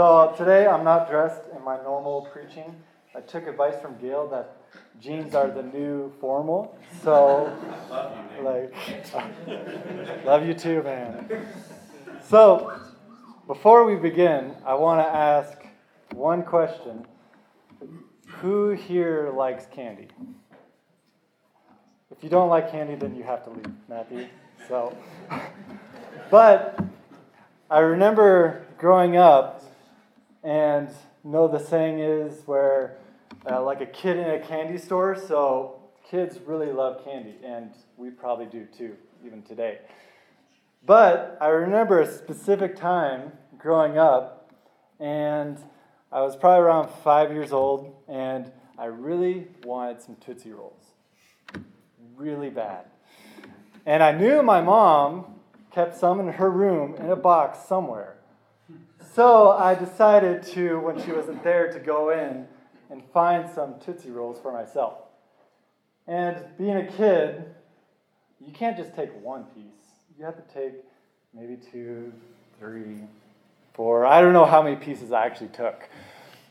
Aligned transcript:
So 0.00 0.32
today 0.34 0.66
I'm 0.66 0.82
not 0.82 1.10
dressed 1.10 1.42
in 1.54 1.62
my 1.62 1.76
normal 1.82 2.26
preaching. 2.32 2.74
I 3.14 3.20
took 3.20 3.46
advice 3.46 3.74
from 3.82 3.98
Gail 3.98 4.26
that 4.28 4.56
jeans 4.98 5.34
are 5.34 5.50
the 5.50 5.62
new 5.62 6.10
formal. 6.22 6.74
So, 7.02 7.54
love 7.90 8.16
you, 8.34 8.42
like, 8.42 10.24
love 10.24 10.46
you 10.46 10.54
too, 10.54 10.82
man. 10.84 11.46
So, 12.26 12.80
before 13.46 13.84
we 13.84 13.94
begin, 13.94 14.54
I 14.64 14.72
want 14.72 15.06
to 15.06 15.14
ask 15.14 15.58
one 16.14 16.44
question. 16.44 17.06
Who 18.38 18.70
here 18.70 19.34
likes 19.36 19.66
candy? 19.66 20.08
If 22.10 22.24
you 22.24 22.30
don't 22.30 22.48
like 22.48 22.72
candy, 22.72 22.94
then 22.94 23.14
you 23.14 23.22
have 23.24 23.44
to 23.44 23.50
leave, 23.50 23.66
Matthew. 23.86 24.28
So, 24.66 24.96
but 26.30 26.82
I 27.68 27.80
remember 27.80 28.66
growing 28.78 29.18
up, 29.18 29.59
and 30.42 30.88
know 31.24 31.48
the 31.48 31.58
saying 31.58 31.98
is 31.98 32.42
where, 32.46 32.96
uh, 33.50 33.62
like 33.62 33.80
a 33.80 33.86
kid 33.86 34.16
in 34.16 34.30
a 34.30 34.40
candy 34.40 34.78
store. 34.78 35.16
So 35.16 35.80
kids 36.08 36.38
really 36.44 36.72
love 36.72 37.04
candy, 37.04 37.36
and 37.44 37.70
we 37.96 38.10
probably 38.10 38.46
do 38.46 38.66
too, 38.76 38.96
even 39.24 39.42
today. 39.42 39.78
But 40.84 41.36
I 41.40 41.48
remember 41.48 42.00
a 42.00 42.10
specific 42.10 42.76
time 42.76 43.32
growing 43.58 43.98
up, 43.98 44.50
and 44.98 45.58
I 46.10 46.22
was 46.22 46.36
probably 46.36 46.64
around 46.64 46.90
five 47.04 47.30
years 47.30 47.52
old, 47.52 47.94
and 48.08 48.50
I 48.78 48.86
really 48.86 49.46
wanted 49.62 50.00
some 50.00 50.16
Tootsie 50.16 50.52
Rolls. 50.52 50.82
Really 52.16 52.50
bad. 52.50 52.86
And 53.86 54.02
I 54.02 54.12
knew 54.12 54.42
my 54.42 54.60
mom 54.60 55.26
kept 55.70 55.96
some 55.96 56.18
in 56.20 56.28
her 56.34 56.50
room 56.50 56.94
in 56.96 57.10
a 57.10 57.16
box 57.16 57.60
somewhere. 57.66 58.16
So 59.12 59.50
I 59.50 59.74
decided 59.74 60.44
to, 60.54 60.78
when 60.78 61.02
she 61.04 61.10
wasn't 61.10 61.42
there, 61.42 61.72
to 61.72 61.80
go 61.80 62.10
in 62.10 62.46
and 62.90 63.02
find 63.12 63.50
some 63.50 63.74
Tootsie 63.80 64.10
Rolls 64.10 64.38
for 64.40 64.52
myself. 64.52 64.98
And 66.06 66.44
being 66.56 66.76
a 66.76 66.86
kid, 66.86 67.44
you 68.40 68.52
can't 68.52 68.76
just 68.76 68.94
take 68.94 69.10
one 69.20 69.44
piece. 69.46 69.64
You 70.16 70.24
have 70.24 70.36
to 70.36 70.54
take 70.54 70.74
maybe 71.34 71.56
two, 71.56 72.12
three, 72.60 72.98
four. 73.74 74.06
I 74.06 74.20
don't 74.20 74.32
know 74.32 74.44
how 74.44 74.62
many 74.62 74.76
pieces 74.76 75.10
I 75.10 75.26
actually 75.26 75.48
took. 75.48 75.88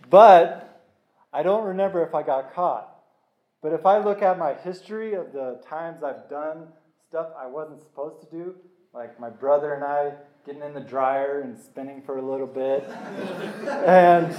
But 0.09 0.83
I 1.31 1.43
don't 1.43 1.63
remember 1.63 2.05
if 2.05 2.13
I 2.13 2.23
got 2.23 2.53
caught. 2.53 2.93
But 3.61 3.71
if 3.71 3.85
I 3.85 3.99
look 3.99 4.21
at 4.21 4.37
my 4.37 4.53
history 4.53 5.13
of 5.13 5.31
the 5.31 5.61
times 5.65 6.03
I've 6.03 6.29
done 6.29 6.67
stuff 7.07 7.29
I 7.39 7.47
wasn't 7.47 7.79
supposed 7.79 8.19
to 8.21 8.27
do, 8.29 8.55
like 8.93 9.17
my 9.17 9.29
brother 9.29 9.75
and 9.75 9.83
I 9.83 10.13
getting 10.49 10.63
in 10.63 10.73
the 10.73 10.79
dryer 10.79 11.41
and 11.41 11.59
spinning 11.59 12.01
for 12.01 12.17
a 12.17 12.21
little 12.21 12.47
bit. 12.47 12.83
and, 13.85 14.33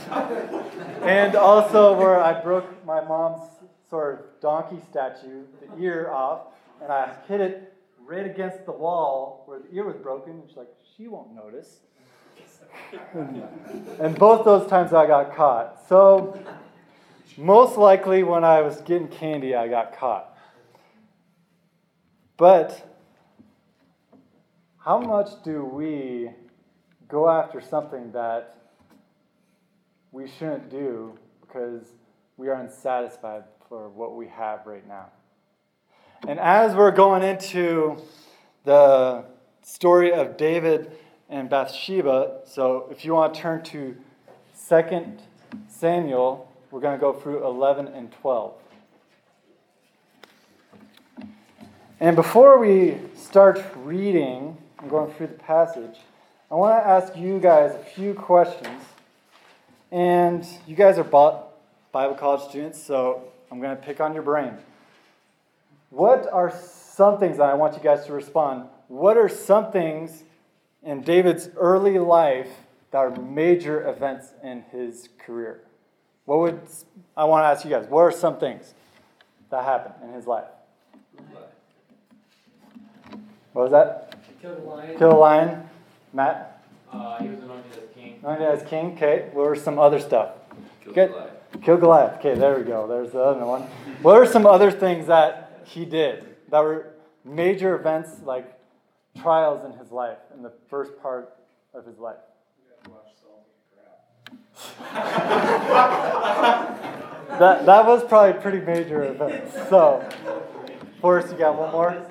and 1.05 1.37
also 1.37 1.97
where 1.97 2.21
I 2.21 2.43
broke 2.43 2.85
my 2.85 3.01
mom's 3.01 3.49
sort 3.89 4.15
of 4.15 4.41
donkey 4.41 4.81
statue, 4.91 5.45
the 5.61 5.81
ear 5.81 6.11
off, 6.11 6.49
and 6.83 6.91
I 6.91 7.15
hit 7.29 7.41
it 7.41 7.75
right 8.05 8.27
against 8.27 8.67
the 8.67 8.73
wall 8.73 9.45
where 9.47 9.61
the 9.61 9.73
ear 9.73 9.85
was 9.85 9.95
broken. 9.97 10.33
And 10.33 10.49
she's 10.49 10.57
like, 10.57 10.75
she 10.97 11.07
won't 11.07 11.33
notice. 11.33 11.79
and 14.01 14.19
both 14.19 14.45
those 14.45 14.69
times 14.69 14.93
I 14.93 15.07
got 15.07 15.37
caught. 15.37 15.81
So, 15.89 16.43
most 17.37 17.77
likely 17.77 18.25
when 18.25 18.43
I 18.43 18.63
was 18.63 18.81
getting 18.81 19.07
candy, 19.07 19.55
I 19.55 19.69
got 19.69 19.97
caught. 19.97 20.37
But 22.37 22.90
how 24.81 24.99
much 24.99 25.29
do 25.45 25.63
we 25.63 26.31
go 27.07 27.29
after 27.29 27.61
something 27.61 28.13
that 28.13 28.57
we 30.11 30.27
shouldn't 30.27 30.71
do 30.71 31.19
because 31.43 31.85
we 32.39 32.49
are 32.49 32.55
unsatisfied 32.55 33.45
for 33.69 33.91
what 33.91 34.17
we 34.17 34.27
have 34.29 34.65
right 34.65 34.87
now? 34.89 35.07
And 36.27 36.41
as 36.41 36.75
we're 36.75 36.93
going 36.93 37.23
into 37.23 37.99
the 38.65 39.25
story 39.61 40.15
of 40.15 40.39
David 40.39 40.93
and 41.29 41.51
Bathsheba, 41.51 42.41
so 42.47 42.89
if 42.91 43.05
you 43.05 43.13
want 43.13 43.35
to 43.35 43.41
turn 43.41 43.63
to 43.65 43.95
2 44.67 45.19
Samuel, 45.69 46.51
we're 46.71 46.81
going 46.81 46.99
to 46.99 47.01
go 47.01 47.13
through 47.13 47.47
11 47.47 47.89
and 47.89 48.11
12. 48.13 48.55
And 52.01 52.17
before 52.17 52.59
we 52.59 52.97
start 53.15 53.63
reading, 53.77 54.57
I'm 54.81 54.89
going 54.89 55.13
through 55.13 55.27
the 55.27 55.35
passage. 55.35 55.99
I 56.51 56.55
want 56.55 56.83
to 56.83 56.89
ask 56.89 57.15
you 57.15 57.39
guys 57.39 57.75
a 57.75 57.85
few 57.85 58.15
questions. 58.15 58.83
And 59.93 60.47
you 60.67 60.75
guys 60.75 60.97
are 60.97 61.05
Bible 61.05 62.15
college 62.15 62.49
students, 62.49 62.83
so 62.83 63.25
I'm 63.51 63.61
going 63.61 63.77
to 63.77 63.83
pick 63.83 64.01
on 64.01 64.15
your 64.15 64.23
brain. 64.23 64.55
What 65.91 66.27
are 66.33 66.51
some 66.51 67.19
things 67.19 67.37
that 67.37 67.51
I 67.51 67.55
want 67.55 67.75
you 67.75 67.83
guys 67.83 68.07
to 68.07 68.15
respond? 68.15 68.69
What 68.89 69.19
are 69.19 69.29
some 69.29 69.71
things 69.71 70.23
in 70.83 71.03
David's 71.03 71.51
early 71.57 71.99
life 71.99 72.49
that 72.91 72.99
are 72.99 73.11
major 73.11 73.87
events 73.87 74.29
in 74.43 74.63
his 74.73 75.11
career? 75.19 75.61
What 76.25 76.39
would 76.39 76.61
I 77.17 77.25
want 77.25 77.43
to 77.43 77.49
ask 77.49 77.65
you 77.65 77.71
guys? 77.71 77.87
What 77.87 78.01
are 78.01 78.13
some 78.13 78.39
things 78.39 78.73
that 79.51 79.63
happened 79.63 80.09
in 80.09 80.15
his 80.15 80.27
life? 80.27 80.49
What 83.53 83.65
was 83.65 83.73
that? 83.73 84.20
Killed 84.41 84.59
a 84.59 84.63
lion. 84.63 84.99
Kill 84.99 85.11
the 85.11 85.17
lion. 85.17 85.69
Matt? 86.15 86.63
Uh, 86.91 87.19
he 87.19 87.29
was 87.29 87.41
anointed 87.41 87.73
as 87.73 87.95
king. 87.95 88.19
Anointed 88.23 88.49
as 88.49 88.69
king. 88.69 88.93
Okay. 88.97 89.29
What 89.33 89.47
were 89.47 89.57
some 89.57 89.79
other 89.79 90.01
stuff? 90.01 90.31
Killed 90.83 90.95
Good. 90.95 91.11
Goliath. 91.11 91.63
Kill 91.63 91.77
Goliath. 91.77 92.19
Okay, 92.19 92.35
there 92.35 92.57
we 92.57 92.65
go. 92.65 92.87
There's 92.87 93.13
the 93.13 93.21
other 93.21 93.45
one. 93.45 93.63
What 94.03 94.17
are 94.17 94.25
some 94.25 94.47
other 94.47 94.71
things 94.71 95.07
that 95.09 95.61
he 95.67 95.85
did 95.85 96.25
that 96.51 96.61
were 96.61 96.95
major 97.25 97.75
events 97.75 98.11
like 98.25 98.51
trials 99.21 99.65
in 99.65 99.79
his 99.79 99.91
life, 99.91 100.19
in 100.35 100.43
the 100.43 100.53
first 100.71 100.93
part 101.03 101.37
of 101.75 101.85
his 101.85 101.99
life? 101.99 102.17
that, 107.39 107.67
that 107.67 107.87
was 107.87 108.05
probably 108.05 108.41
pretty 108.41 108.61
major 108.61 109.05
events. 109.05 109.53
So, 109.69 110.09
Forrest, 111.01 111.31
you 111.31 111.39
got 111.39 111.59
one 111.59 111.73
more? 111.73 112.07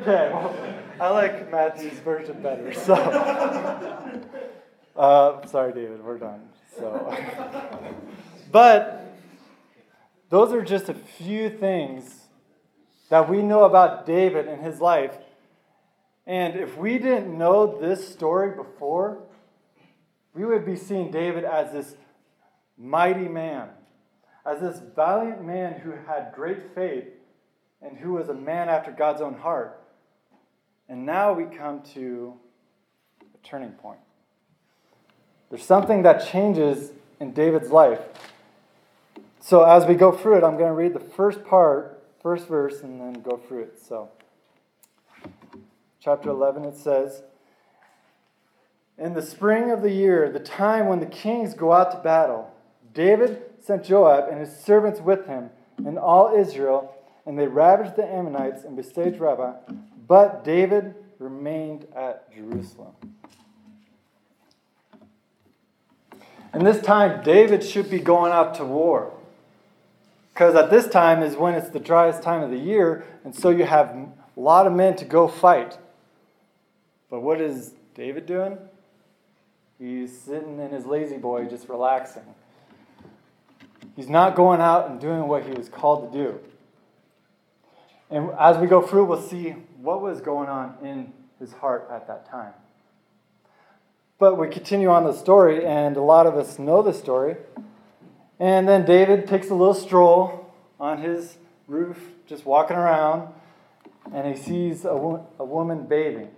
Okay, 0.00 0.30
well, 0.32 0.54
I 1.00 1.10
like 1.10 1.50
Matthew's 1.50 1.98
version 2.00 2.42
better. 2.42 2.72
So, 2.72 2.94
uh, 4.96 5.46
sorry, 5.46 5.72
David, 5.72 6.02
we're 6.04 6.18
done. 6.18 6.48
So, 6.76 7.16
but 8.50 9.16
those 10.30 10.52
are 10.52 10.62
just 10.62 10.88
a 10.88 10.94
few 10.94 11.48
things 11.48 12.22
that 13.08 13.28
we 13.28 13.40
know 13.40 13.64
about 13.64 14.04
David 14.04 14.48
and 14.48 14.62
his 14.62 14.80
life. 14.80 15.16
And 16.26 16.56
if 16.56 16.76
we 16.76 16.98
didn't 16.98 17.36
know 17.36 17.78
this 17.80 18.12
story 18.12 18.56
before, 18.56 19.22
we 20.34 20.44
would 20.44 20.66
be 20.66 20.76
seeing 20.76 21.12
David 21.12 21.44
as 21.44 21.72
this 21.72 21.94
mighty 22.76 23.28
man, 23.28 23.68
as 24.44 24.60
this 24.60 24.80
valiant 24.96 25.44
man 25.44 25.80
who 25.80 25.92
had 25.92 26.32
great 26.34 26.74
faith 26.74 27.04
and 27.80 27.96
who 27.96 28.14
was 28.14 28.28
a 28.28 28.34
man 28.34 28.68
after 28.68 28.90
God's 28.90 29.20
own 29.20 29.34
heart. 29.34 29.80
And 30.88 31.06
now 31.06 31.32
we 31.32 31.44
come 31.44 31.82
to 31.94 32.34
a 33.22 33.46
turning 33.46 33.72
point. 33.72 34.00
There's 35.50 35.64
something 35.64 36.02
that 36.02 36.26
changes 36.26 36.92
in 37.20 37.32
David's 37.32 37.70
life. 37.70 38.00
So 39.40 39.62
as 39.62 39.84
we 39.86 39.94
go 39.94 40.10
through 40.10 40.38
it, 40.38 40.44
I'm 40.44 40.56
going 40.56 40.70
to 40.70 40.74
read 40.74 40.94
the 40.94 41.00
first 41.00 41.44
part, 41.44 42.02
first 42.22 42.48
verse, 42.48 42.80
and 42.80 43.00
then 43.00 43.22
go 43.22 43.36
through 43.36 43.64
it. 43.64 43.78
So, 43.78 44.08
chapter 46.00 46.30
11, 46.30 46.64
it 46.64 46.76
says, 46.76 47.22
In 48.98 49.14
the 49.14 49.22
spring 49.22 49.70
of 49.70 49.82
the 49.82 49.90
year, 49.90 50.30
the 50.30 50.40
time 50.40 50.86
when 50.86 51.00
the 51.00 51.06
kings 51.06 51.54
go 51.54 51.72
out 51.72 51.90
to 51.92 51.98
battle, 51.98 52.50
David 52.94 53.42
sent 53.62 53.84
Joab 53.84 54.28
and 54.30 54.40
his 54.40 54.56
servants 54.56 55.00
with 55.00 55.26
him 55.26 55.50
and 55.78 55.98
all 55.98 56.34
Israel, 56.34 56.94
and 57.26 57.38
they 57.38 57.46
ravaged 57.46 57.96
the 57.96 58.04
Ammonites 58.04 58.64
and 58.64 58.76
besieged 58.76 59.20
Rabbah. 59.20 59.54
But 60.06 60.44
David 60.44 60.94
remained 61.18 61.86
at 61.94 62.32
Jerusalem. 62.34 62.94
And 66.52 66.66
this 66.66 66.80
time, 66.80 67.22
David 67.24 67.64
should 67.64 67.90
be 67.90 67.98
going 67.98 68.32
out 68.32 68.54
to 68.56 68.64
war. 68.64 69.12
Because 70.32 70.54
at 70.54 70.70
this 70.70 70.88
time 70.88 71.22
is 71.22 71.36
when 71.36 71.54
it's 71.54 71.70
the 71.70 71.80
driest 71.80 72.22
time 72.22 72.42
of 72.42 72.50
the 72.50 72.58
year, 72.58 73.04
and 73.24 73.34
so 73.34 73.50
you 73.50 73.64
have 73.64 73.88
a 73.88 74.08
lot 74.36 74.66
of 74.66 74.72
men 74.72 74.96
to 74.96 75.04
go 75.04 75.28
fight. 75.28 75.78
But 77.08 77.20
what 77.20 77.40
is 77.40 77.72
David 77.94 78.26
doing? 78.26 78.58
He's 79.78 80.16
sitting 80.16 80.58
in 80.60 80.70
his 80.70 80.86
lazy 80.86 81.18
boy 81.18 81.44
just 81.46 81.68
relaxing. 81.68 82.22
He's 83.96 84.08
not 84.08 84.34
going 84.34 84.60
out 84.60 84.90
and 84.90 85.00
doing 85.00 85.28
what 85.28 85.44
he 85.44 85.52
was 85.52 85.68
called 85.68 86.12
to 86.12 86.18
do. 86.18 86.40
And 88.14 88.30
as 88.38 88.58
we 88.58 88.68
go 88.68 88.80
through, 88.80 89.06
we'll 89.06 89.20
see 89.20 89.56
what 89.82 90.00
was 90.00 90.20
going 90.20 90.48
on 90.48 90.76
in 90.84 91.12
his 91.40 91.52
heart 91.52 91.88
at 91.90 92.06
that 92.06 92.30
time. 92.30 92.52
But 94.20 94.38
we 94.38 94.46
continue 94.46 94.88
on 94.88 95.02
the 95.02 95.12
story, 95.12 95.66
and 95.66 95.96
a 95.96 96.00
lot 96.00 96.24
of 96.24 96.36
us 96.36 96.56
know 96.56 96.80
the 96.80 96.92
story. 96.92 97.34
And 98.38 98.68
then 98.68 98.84
David 98.84 99.26
takes 99.26 99.50
a 99.50 99.54
little 99.56 99.74
stroll 99.74 100.54
on 100.78 100.98
his 100.98 101.38
roof, 101.66 101.98
just 102.28 102.46
walking 102.46 102.76
around, 102.76 103.34
and 104.12 104.32
he 104.32 104.40
sees 104.40 104.84
a, 104.84 104.94
wo- 104.94 105.26
a 105.40 105.44
woman 105.44 105.84
bathing. 105.84 106.30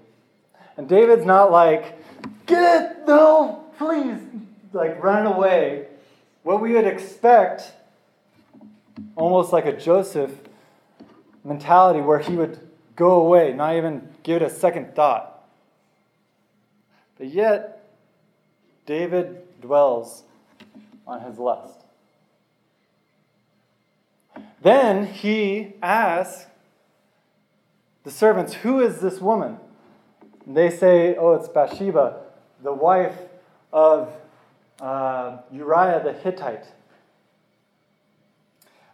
And 0.79 0.88
David's 0.88 1.26
not 1.26 1.52
like, 1.52 1.99
get 2.46 2.62
it, 2.62 3.06
no, 3.06 3.67
please, 3.76 4.19
like 4.72 5.02
running 5.02 5.31
away. 5.31 5.88
What 6.43 6.62
we 6.62 6.72
would 6.72 6.87
expect, 6.87 7.70
almost 9.14 9.52
like 9.52 9.67
a 9.67 9.76
Joseph 9.76 10.31
mentality, 11.46 12.00
where 12.00 12.19
he 12.19 12.34
would 12.34 12.58
go 12.96 13.20
away, 13.20 13.52
not 13.52 13.76
even 13.76 14.08
give 14.22 14.43
it 14.43 14.44
a 14.44 14.50
second 14.50 14.94
thought. 14.94 15.44
But 17.19 17.28
yet, 17.28 17.88
David 18.84 19.60
dwells 19.60 20.25
on 21.06 21.20
his 21.22 21.38
lust. 21.38 21.81
Then 24.62 25.06
he 25.06 25.75
asks 25.82 26.46
the 28.04 28.10
servants, 28.10 28.54
Who 28.54 28.81
is 28.81 29.00
this 29.00 29.20
woman? 29.20 29.58
And 30.44 30.56
they 30.56 30.70
say, 30.70 31.16
Oh, 31.16 31.34
it's 31.34 31.48
Bathsheba, 31.48 32.20
the 32.62 32.72
wife 32.72 33.16
of 33.72 34.12
uh, 34.81 35.38
Uriah 35.52 36.02
the 36.02 36.12
Hittite. 36.12 36.66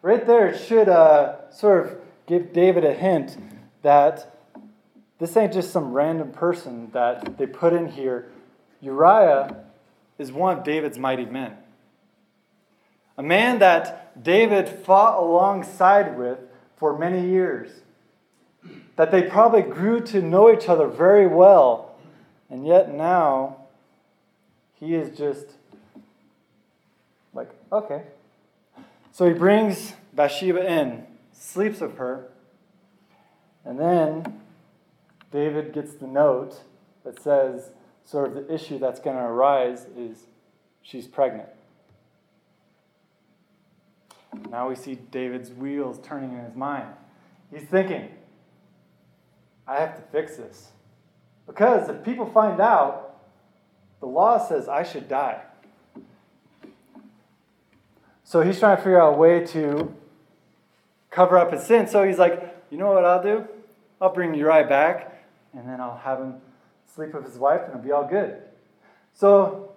Right 0.03 0.27
there, 0.27 0.49
it 0.49 0.61
should 0.61 0.89
uh, 0.89 1.51
sort 1.51 1.87
of 1.87 2.02
give 2.27 2.53
David 2.53 2.85
a 2.85 2.95
hint 2.95 3.37
that 3.83 4.39
this 5.19 5.37
ain't 5.37 5.53
just 5.53 5.71
some 5.71 5.93
random 5.93 6.33
person 6.33 6.91
that 6.93 7.39
they 7.39 7.47
put 7.47 7.73
in 7.73 7.89
here. 7.89 8.29
Uriah 8.81 9.57
is 10.19 10.33
one 10.33 10.59
of 10.59 10.65
David's 10.65 10.99
mighty 10.99 11.27
men. 11.27 11.57
A 13.17 13.23
man 13.23 13.59
that 13.61 14.23
David 14.23 14.69
fought 14.69 15.23
alongside 15.23 16.19
with 16.19 16.39
for 16.77 16.99
many 16.99 17.29
years. 17.29 17.71
That 18.97 19.11
they 19.11 19.23
probably 19.23 19.63
grew 19.63 20.01
to 20.07 20.21
know 20.21 20.53
each 20.53 20.69
other 20.69 20.87
very 20.87 21.27
well. 21.27 21.95
And 22.51 22.67
yet 22.67 22.93
now, 22.93 23.57
he 24.75 24.95
is 24.95 25.17
just 25.17 25.47
like, 27.33 27.51
okay. 27.71 28.03
So 29.13 29.27
he 29.29 29.35
brings 29.35 29.95
Bathsheba 30.13 30.67
in, 30.71 31.07
sleeps 31.43 31.81
with 31.81 31.97
her, 31.97 32.29
and 33.65 33.79
then 33.79 34.41
David 35.33 35.73
gets 35.73 35.95
the 35.95 36.07
note 36.07 36.63
that 37.05 37.21
says, 37.21 37.71
sort 38.05 38.29
of 38.29 38.35
the 38.35 38.53
issue 38.55 38.79
that's 38.79 39.01
going 39.01 39.17
to 39.17 39.23
arise 39.23 39.87
is 39.97 40.27
she's 40.83 41.07
pregnant. 41.07 41.49
Now 44.51 44.69
we 44.69 44.77
see 44.77 44.95
David's 44.95 45.51
wheels 45.51 45.99
turning 46.03 46.33
in 46.33 46.45
his 46.45 46.55
mind. 46.55 46.89
He's 47.51 47.65
thinking, 47.65 48.09
I 49.67 49.81
have 49.81 49.97
to 49.97 50.03
fix 50.11 50.37
this. 50.37 50.69
Because 51.47 51.89
if 51.89 52.05
people 52.05 52.27
find 52.27 52.61
out, 52.61 53.21
the 54.01 54.07
law 54.07 54.39
says 54.39 54.69
I 54.69 54.85
should 54.85 55.09
die. 55.09 55.43
So 58.25 58.41
he's 58.41 58.59
trying 58.59 58.77
to 58.77 58.83
figure 58.83 59.01
out 59.01 59.15
a 59.15 59.17
way 59.17 59.45
to 59.47 59.95
cover 61.13 61.39
up 61.39 61.53
his 61.53 61.63
sin. 61.63 61.87
So 61.87 62.03
he's 62.03 62.19
like, 62.19 62.57
you 62.71 62.79
know 62.79 62.93
what 62.93 63.05
I'll 63.05 63.23
do? 63.23 63.47
I'll 64.01 64.13
bring 64.13 64.35
Uriah 64.35 64.67
back, 64.67 65.25
and 65.53 65.69
then 65.69 65.81
I'll 65.81 65.99
have 65.99 66.19
him 66.19 66.41
sleep 66.93 67.15
with 67.15 67.25
his 67.25 67.39
wife, 67.39 67.61
and 67.61 67.71
it'll 67.71 67.85
be 67.85 67.93
all 67.93 68.05
good. 68.05 68.43
So 69.15 69.71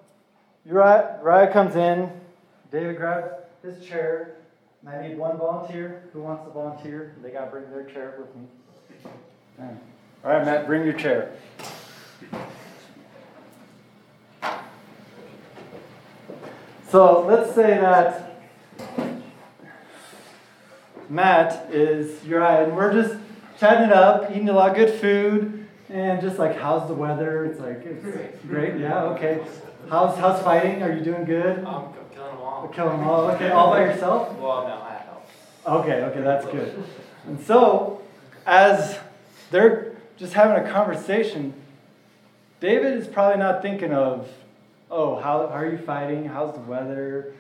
Uriah, 0.66 1.20
Uriah 1.22 1.54
comes 1.54 1.76
in. 1.76 2.10
David 2.72 2.98
grabs 2.98 3.28
his 3.62 3.86
chair, 3.86 4.38
and 4.82 4.90
I 4.90 5.08
need 5.08 5.18
one 5.18 5.38
volunteer. 5.38 6.10
Who 6.14 6.22
wants 6.22 6.44
to 6.46 6.50
volunteer? 6.50 7.16
They 7.22 7.30
got 7.30 7.46
to 7.46 7.52
bring 7.52 7.70
their 7.70 7.84
chair 7.84 8.16
with 8.18 8.36
me. 8.36 8.48
All 9.60 10.32
right, 10.32 10.44
Matt, 10.44 10.66
bring 10.66 10.84
your 10.84 10.94
chair. 10.94 11.32
So 16.90 17.26
let's 17.26 17.54
say 17.54 17.78
that 17.78 18.35
Matt 21.10 21.70
is 21.72 22.24
Uriah, 22.26 22.66
and 22.66 22.76
we're 22.76 22.94
just 22.94 23.16
chatting 23.60 23.90
it 23.90 23.94
up, 23.94 24.32
eating 24.32 24.50
a 24.50 24.54
lot 24.54 24.72
of 24.72 24.76
good 24.76 25.00
food, 25.00 25.68
and 25.90 26.22
just 26.22 26.40
like, 26.40 26.58
how's 26.58 26.88
the 26.88 26.94
weather? 26.94 27.46
It's 27.46 27.60
like, 27.60 27.86
it's 27.86 28.04
great. 28.04 28.48
great. 28.48 28.80
Yeah, 28.80 29.04
okay. 29.04 29.46
How's 29.90 30.18
how's 30.18 30.42
fighting? 30.42 30.82
Are 30.82 30.92
you 30.92 31.04
doing 31.04 31.26
good? 31.26 31.60
I'm 31.60 31.94
killing 32.14 32.32
them 32.32 32.42
all. 32.42 32.68
Killing 32.70 32.98
them 32.98 33.08
all. 33.08 33.32
Okay, 33.32 33.50
all 33.52 33.70
by 33.70 33.82
yourself. 33.82 34.36
Well, 34.40 34.68
no, 34.68 34.82
I 34.82 34.94
have 34.94 35.02
help. 35.02 35.28
Okay, 35.84 36.02
okay, 36.04 36.22
that's 36.22 36.46
good. 36.48 36.84
And 37.28 37.40
so, 37.46 38.02
as 38.46 39.00
they're 39.52 39.96
just 40.18 40.34
having 40.34 40.66
a 40.66 40.72
conversation, 40.72 41.54
David 42.60 42.98
is 42.98 43.08
probably 43.08 43.38
not 43.38 43.62
thinking 43.62 43.94
of, 43.94 44.28
oh, 44.90 45.18
how, 45.18 45.48
how 45.48 45.56
are 45.56 45.70
you 45.70 45.78
fighting? 45.78 46.26
How's 46.26 46.54
the 46.54 46.62
weather? 46.62 47.34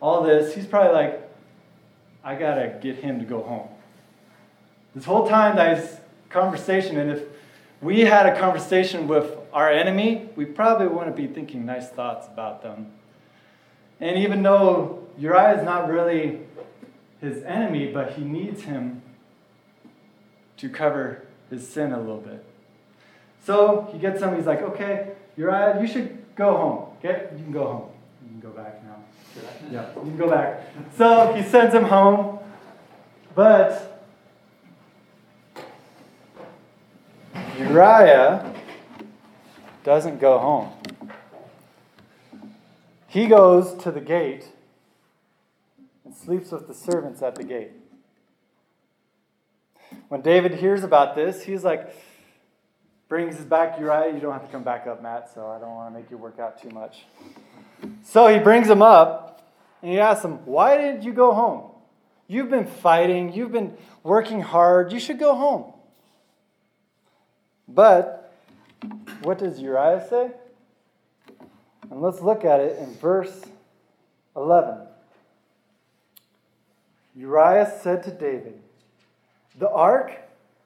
All 0.00 0.22
this. 0.22 0.54
He's 0.54 0.66
probably 0.66 0.92
like, 0.92 1.23
I 2.24 2.34
gotta 2.34 2.78
get 2.80 2.96
him 2.96 3.18
to 3.20 3.24
go 3.24 3.42
home. 3.42 3.68
This 4.94 5.04
whole 5.04 5.28
time, 5.28 5.56
that 5.56 6.08
conversation, 6.30 6.96
and 6.98 7.10
if 7.10 7.22
we 7.82 8.00
had 8.00 8.26
a 8.26 8.38
conversation 8.38 9.06
with 9.06 9.36
our 9.52 9.70
enemy, 9.70 10.30
we 10.34 10.46
probably 10.46 10.86
wouldn't 10.86 11.16
be 11.16 11.26
thinking 11.26 11.66
nice 11.66 11.88
thoughts 11.90 12.26
about 12.26 12.62
them. 12.62 12.92
And 14.00 14.18
even 14.18 14.42
though 14.42 15.06
Uriah 15.18 15.58
is 15.58 15.64
not 15.64 15.88
really 15.88 16.40
his 17.20 17.42
enemy, 17.44 17.92
but 17.92 18.12
he 18.12 18.24
needs 18.24 18.62
him 18.62 19.02
to 20.56 20.68
cover 20.68 21.26
his 21.50 21.68
sin 21.68 21.92
a 21.92 21.98
little 21.98 22.20
bit. 22.20 22.44
So 23.44 23.88
he 23.92 23.98
gets 23.98 24.22
him, 24.22 24.34
he's 24.34 24.46
like, 24.46 24.62
okay, 24.62 25.12
Uriah, 25.36 25.78
you 25.80 25.86
should 25.86 26.24
go 26.34 26.56
home. 26.56 26.88
Okay? 26.98 27.28
You 27.36 27.44
can 27.44 27.52
go 27.52 27.64
home. 27.64 27.90
You 28.22 28.28
can 28.30 28.40
go 28.40 28.56
back 28.56 28.82
now. 28.84 28.93
Yeah, 29.70 29.88
you 29.96 30.00
can 30.02 30.16
go 30.16 30.30
back. 30.30 30.62
So 30.96 31.32
he 31.34 31.42
sends 31.42 31.74
him 31.74 31.84
home, 31.84 32.38
but 33.34 34.02
Uriah 37.58 38.54
doesn't 39.82 40.20
go 40.20 40.38
home. 40.38 40.72
He 43.08 43.26
goes 43.26 43.74
to 43.82 43.90
the 43.90 44.00
gate 44.00 44.48
and 46.04 46.14
sleeps 46.14 46.50
with 46.50 46.66
the 46.66 46.74
servants 46.74 47.22
at 47.22 47.36
the 47.36 47.44
gate. 47.44 47.70
When 50.08 50.20
David 50.20 50.54
hears 50.54 50.82
about 50.82 51.14
this, 51.14 51.44
he's 51.44 51.64
like, 51.64 51.94
brings 53.14 53.36
his 53.36 53.44
back 53.44 53.78
Uriah. 53.78 54.12
You 54.12 54.18
don't 54.18 54.32
have 54.32 54.44
to 54.44 54.50
come 54.50 54.64
back 54.64 54.88
up, 54.88 55.00
Matt, 55.00 55.32
so 55.32 55.46
I 55.46 55.60
don't 55.60 55.70
want 55.70 55.94
to 55.94 56.00
make 56.00 56.10
you 56.10 56.18
work 56.18 56.40
out 56.40 56.60
too 56.60 56.70
much. 56.70 57.04
So 58.02 58.26
he 58.26 58.40
brings 58.40 58.68
him 58.68 58.82
up 58.82 59.48
and 59.82 59.92
he 59.92 60.00
asks 60.00 60.24
him, 60.24 60.44
Why 60.44 60.76
didn't 60.76 61.04
you 61.04 61.12
go 61.12 61.32
home? 61.32 61.70
You've 62.26 62.50
been 62.50 62.66
fighting, 62.66 63.32
you've 63.32 63.52
been 63.52 63.76
working 64.02 64.40
hard, 64.40 64.90
you 64.90 64.98
should 64.98 65.20
go 65.20 65.36
home. 65.36 65.74
But 67.68 68.34
what 69.22 69.38
does 69.38 69.60
Uriah 69.60 70.04
say? 70.10 70.32
And 71.92 72.02
let's 72.02 72.20
look 72.20 72.44
at 72.44 72.58
it 72.58 72.78
in 72.80 72.96
verse 72.96 73.44
11. 74.34 74.88
Uriah 77.14 77.72
said 77.80 78.02
to 78.02 78.10
David, 78.10 78.60
The 79.56 79.70
ark 79.70 80.10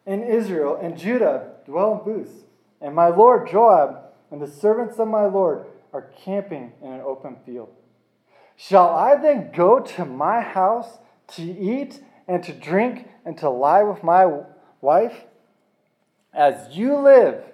and 0.06 0.24
Israel 0.24 0.78
and 0.80 0.96
Judah 0.96 1.56
dwell 1.68 1.98
in 1.98 2.12
booths, 2.12 2.44
and 2.80 2.94
my 2.94 3.08
lord 3.08 3.46
Joab 3.46 3.98
and 4.30 4.40
the 4.40 4.46
servants 4.46 4.98
of 4.98 5.06
my 5.06 5.26
lord 5.26 5.66
are 5.92 6.10
camping 6.24 6.72
in 6.82 6.92
an 6.92 7.02
open 7.02 7.36
field. 7.44 7.68
Shall 8.56 8.88
I 8.88 9.16
then 9.16 9.52
go 9.54 9.78
to 9.78 10.04
my 10.06 10.40
house 10.40 10.98
to 11.34 11.42
eat 11.42 12.00
and 12.26 12.42
to 12.44 12.52
drink 12.54 13.06
and 13.24 13.36
to 13.38 13.50
lie 13.50 13.82
with 13.82 14.02
my 14.02 14.40
wife? 14.80 15.24
As 16.32 16.74
you 16.74 16.96
live 16.96 17.44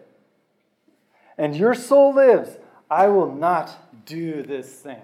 and 1.37 1.57
your 1.57 1.75
soul 1.75 2.15
lives, 2.15 2.57
I 2.89 3.09
will 3.09 3.35
not 3.35 4.07
do 4.07 4.45
this 4.45 4.69
thing. 4.69 5.03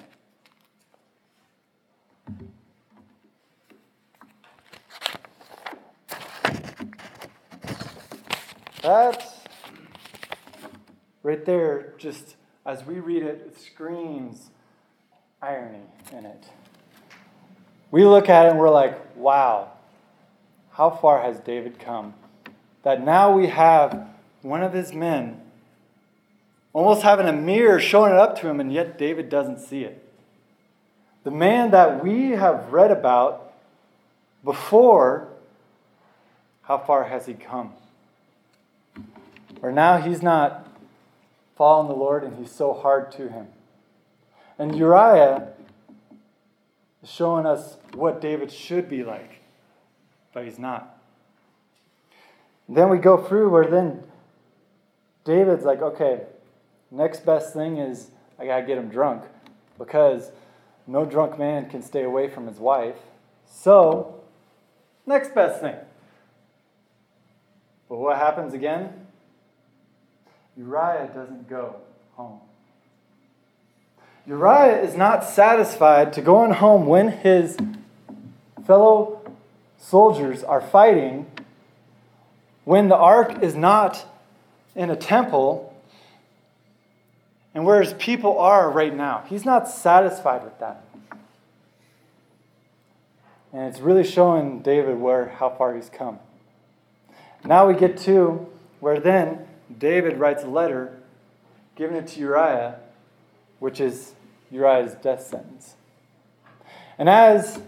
That 8.83 9.27
right 11.23 11.45
there, 11.45 11.93
just 11.99 12.37
as 12.65 12.85
we 12.87 12.99
read 13.01 13.23
it, 13.23 13.43
it 13.47 13.61
screams 13.61 14.49
irony 15.43 15.85
in 16.13 16.25
it. 16.25 16.45
We 17.91 18.05
look 18.05 18.29
at 18.29 18.47
it 18.47 18.51
and 18.51 18.59
we're 18.59 18.71
like, 18.71 19.17
wow, 19.17 19.73
how 20.73 20.91
far 20.91 21.23
has 21.23 21.41
David 21.41 21.79
come? 21.79 22.15
That 22.83 23.05
now 23.05 23.37
we 23.37 23.49
have 23.49 24.09
one 24.43 24.63
of 24.63 24.73
his 24.73 24.95
men 24.95 25.43
almost 26.73 27.03
having 27.03 27.27
a 27.27 27.33
mirror 27.33 27.81
showing 27.81 28.13
it 28.13 28.19
up 28.19 28.39
to 28.41 28.49
him, 28.49 28.61
and 28.61 28.73
yet 28.73 28.97
David 28.97 29.29
doesn't 29.29 29.59
see 29.59 29.83
it. 29.85 30.07
The 31.25 31.31
man 31.31 31.73
that 31.73 32.03
we 32.03 32.31
have 32.31 32.73
read 32.73 32.91
about 32.91 33.53
before, 34.43 35.29
how 36.63 36.79
far 36.79 37.05
has 37.05 37.27
he 37.27 37.35
come? 37.35 37.75
Or 39.63 39.71
now 39.71 39.99
he's 39.99 40.23
not 40.23 40.67
following 41.57 41.89
the 41.89 41.95
Lord 41.95 42.25
and 42.25 42.39
he's 42.39 42.51
so 42.51 42.73
hard 42.73 43.13
to 43.13 43.29
him. 43.29 43.49
And 44.59 44.75
Uriah 44.75 45.49
is 47.03 47.11
showing 47.11 47.47
us 47.47 47.77
what 47.95 48.21
David 48.21 48.51
should 48.51 48.89
be 48.89 49.03
like, 49.05 49.41
but 50.33 50.45
he's 50.45 50.59
not. 50.59 50.99
then 52.69 52.89
we 52.89 52.99
go 52.99 53.17
through 53.17 53.51
where 53.51 53.67
then 53.67 54.03
David's 55.25 55.65
like, 55.65 55.83
okay, 55.83 56.23
next 56.91 57.27
best 57.27 57.53
thing 57.53 57.79
is 57.79 58.11
I 58.39 58.47
got 58.47 58.61
to 58.61 58.67
get 58.67 58.79
him 58.79 58.89
drunk 58.89 59.25
because 59.79 60.31
no 60.87 61.05
drunk 61.05 61.39
man 61.39 61.69
can 61.69 61.83
stay 61.83 62.05
away 62.05 62.29
from 62.29 62.47
his 62.47 62.59
wife. 62.59 62.97
So, 63.47 64.23
next 65.07 65.35
best 65.35 65.61
thing. 65.61 65.77
But 67.89 67.97
what 67.97 68.17
happens 68.17 68.55
again? 68.55 69.00
Uriah 70.61 71.09
doesn't 71.15 71.49
go 71.49 71.77
home. 72.17 72.39
Uriah 74.27 74.83
is 74.83 74.95
not 74.95 75.25
satisfied 75.25 76.13
to 76.13 76.21
go 76.21 76.35
going 76.35 76.53
home 76.53 76.85
when 76.85 77.09
his 77.09 77.57
fellow 78.67 79.23
soldiers 79.79 80.45
are 80.45 80.61
fighting, 80.61 81.27
when 82.65 82.89
the 82.89 82.97
ark 82.97 83.43
is 83.43 83.55
not 83.55 84.05
in 84.75 84.91
a 84.91 84.97
temple, 84.97 85.75
and 87.55 87.65
where 87.65 87.81
his 87.81 87.95
people 87.95 88.39
are 88.39 88.71
right 88.71 88.95
now. 88.95 89.25
He's 89.29 89.47
not 89.47 89.67
satisfied 89.67 90.45
with 90.45 90.59
that. 90.59 90.85
And 93.55 93.63
it's 93.63 93.81
really 93.81 94.05
showing 94.05 94.61
David 94.61 94.99
where 94.99 95.31
how 95.39 95.49
far 95.49 95.75
he's 95.75 95.89
come. 95.89 96.19
Now 97.47 97.67
we 97.67 97.73
get 97.73 97.97
to 98.01 98.47
where 98.81 99.01
then 99.01 99.47
David 99.79 100.19
writes 100.19 100.43
a 100.43 100.49
letter 100.49 100.99
giving 101.77 101.97
it 101.97 102.07
to 102.09 102.21
Uriah, 102.21 102.77
which 103.59 103.81
is 103.81 104.13
Uriah's 104.51 104.95
death 104.95 105.27
sentence. 105.27 105.75
And 106.99 107.09
as 107.09 107.61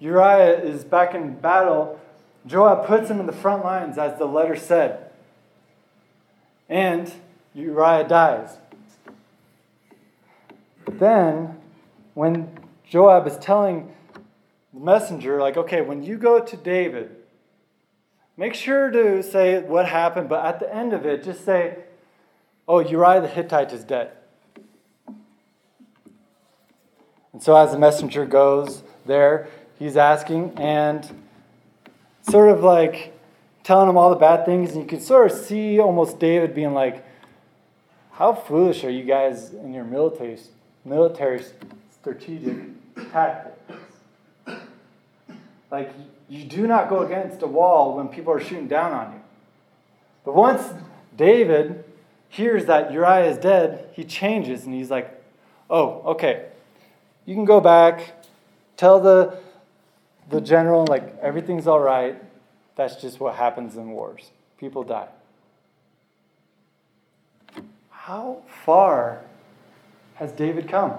Uriah 0.00 0.60
is 0.60 0.84
back 0.84 1.14
in 1.14 1.34
battle, 1.34 2.00
Joab 2.46 2.86
puts 2.86 3.08
him 3.08 3.20
in 3.20 3.26
the 3.26 3.32
front 3.32 3.64
lines, 3.64 3.96
as 3.96 4.18
the 4.18 4.26
letter 4.26 4.56
said. 4.56 5.10
And 6.68 7.12
Uriah 7.54 8.08
dies. 8.08 8.58
Then, 10.86 11.58
when 12.14 12.58
Joab 12.88 13.26
is 13.26 13.36
telling 13.38 13.92
the 14.72 14.80
messenger, 14.80 15.40
like, 15.40 15.56
okay, 15.56 15.80
when 15.80 16.02
you 16.02 16.16
go 16.16 16.40
to 16.40 16.56
David, 16.56 17.16
Make 18.36 18.54
sure 18.54 18.90
to 18.90 19.22
say 19.22 19.60
what 19.60 19.86
happened, 19.86 20.28
but 20.28 20.44
at 20.44 20.58
the 20.58 20.74
end 20.74 20.92
of 20.92 21.06
it, 21.06 21.22
just 21.22 21.44
say, 21.44 21.78
Oh, 22.66 22.80
Uriah 22.80 23.20
the 23.20 23.28
Hittite 23.28 23.72
is 23.72 23.84
dead. 23.84 24.12
And 27.32 27.42
so 27.42 27.56
as 27.56 27.72
the 27.72 27.78
messenger 27.78 28.24
goes 28.24 28.82
there, 29.06 29.48
he's 29.78 29.96
asking 29.96 30.54
and 30.56 31.24
sort 32.22 32.50
of 32.50 32.62
like 32.64 33.12
telling 33.64 33.88
him 33.88 33.96
all 33.96 34.10
the 34.10 34.16
bad 34.16 34.46
things. 34.46 34.72
And 34.72 34.82
you 34.82 34.86
can 34.86 35.00
sort 35.00 35.30
of 35.30 35.36
see 35.36 35.78
almost 35.78 36.18
David 36.18 36.54
being 36.54 36.74
like, 36.74 37.04
How 38.12 38.32
foolish 38.32 38.82
are 38.84 38.90
you 38.90 39.04
guys 39.04 39.52
in 39.52 39.74
your 39.74 39.84
military, 39.84 40.38
military 40.84 41.44
strategic 41.92 42.56
tactics? 43.12 43.84
Like, 45.70 45.90
you 46.34 46.44
do 46.44 46.66
not 46.66 46.88
go 46.88 47.02
against 47.02 47.42
a 47.42 47.46
wall 47.46 47.96
when 47.96 48.08
people 48.08 48.32
are 48.32 48.40
shooting 48.40 48.66
down 48.66 48.92
on 48.92 49.12
you. 49.12 49.20
But 50.24 50.34
once 50.34 50.74
David 51.16 51.84
hears 52.28 52.64
that 52.66 52.92
Uriah 52.92 53.30
is 53.30 53.38
dead, 53.38 53.88
he 53.92 54.02
changes 54.02 54.64
and 54.64 54.74
he's 54.74 54.90
like, 54.90 55.22
oh, 55.70 56.02
okay. 56.06 56.46
You 57.24 57.36
can 57.36 57.44
go 57.44 57.60
back, 57.60 58.24
tell 58.76 58.98
the, 58.98 59.38
the 60.28 60.40
general, 60.40 60.84
like, 60.86 61.16
everything's 61.22 61.68
all 61.68 61.78
right. 61.78 62.20
That's 62.74 63.00
just 63.00 63.20
what 63.20 63.36
happens 63.36 63.76
in 63.76 63.90
wars. 63.90 64.32
People 64.58 64.82
die. 64.82 65.08
How 67.90 68.42
far 68.64 69.20
has 70.16 70.32
David 70.32 70.68
come? 70.68 70.94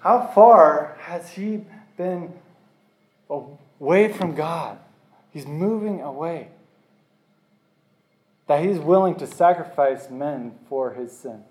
How 0.00 0.26
far 0.34 0.96
has 1.02 1.30
he 1.30 1.60
been 2.00 2.32
away 3.28 4.10
from 4.10 4.34
God. 4.34 4.78
He's 5.32 5.46
moving 5.46 6.00
away. 6.00 6.48
That 8.46 8.64
he's 8.64 8.78
willing 8.78 9.16
to 9.16 9.26
sacrifice 9.26 10.08
men 10.08 10.54
for 10.66 10.94
his 10.94 11.12
sin. 11.12 11.44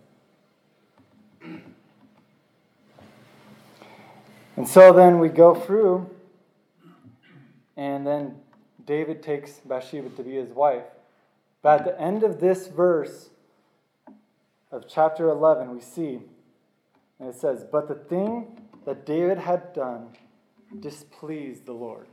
And 4.58 4.68
so 4.68 4.92
then 4.92 5.20
we 5.20 5.30
go 5.30 5.54
through, 5.54 6.10
and 7.78 8.08
then 8.08 8.36
David 8.88 9.22
takes 9.22 9.60
Bathsheba 9.60 10.10
to 10.10 10.24
be 10.24 10.34
his 10.34 10.50
wife. 10.50 10.84
But 11.62 11.82
at 11.82 11.86
the 11.86 12.02
end 12.02 12.24
of 12.24 12.40
this 12.40 12.68
verse 12.68 13.30
of 14.72 14.86
chapter 14.90 15.30
11, 15.30 15.70
we 15.76 15.80
see, 15.80 16.22
and 17.20 17.30
it 17.30 17.36
says, 17.36 17.64
But 17.72 17.88
the 17.88 17.94
thing 17.94 18.60
that 18.86 19.06
David 19.06 19.38
had 19.38 19.74
done 19.74 20.10
displeased 20.78 21.66
the 21.66 21.74
Lord. 21.74 22.08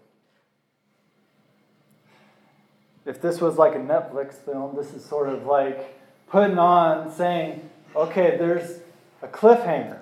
If 3.04 3.20
this 3.20 3.40
was 3.40 3.56
like 3.56 3.74
a 3.74 3.78
Netflix 3.78 4.34
film, 4.34 4.74
this 4.74 4.92
is 4.92 5.04
sort 5.04 5.28
of 5.28 5.46
like 5.46 5.96
putting 6.28 6.58
on 6.58 7.12
saying, 7.12 7.68
okay, 7.94 8.36
there's 8.36 8.80
a 9.22 9.28
cliffhanger. 9.28 10.00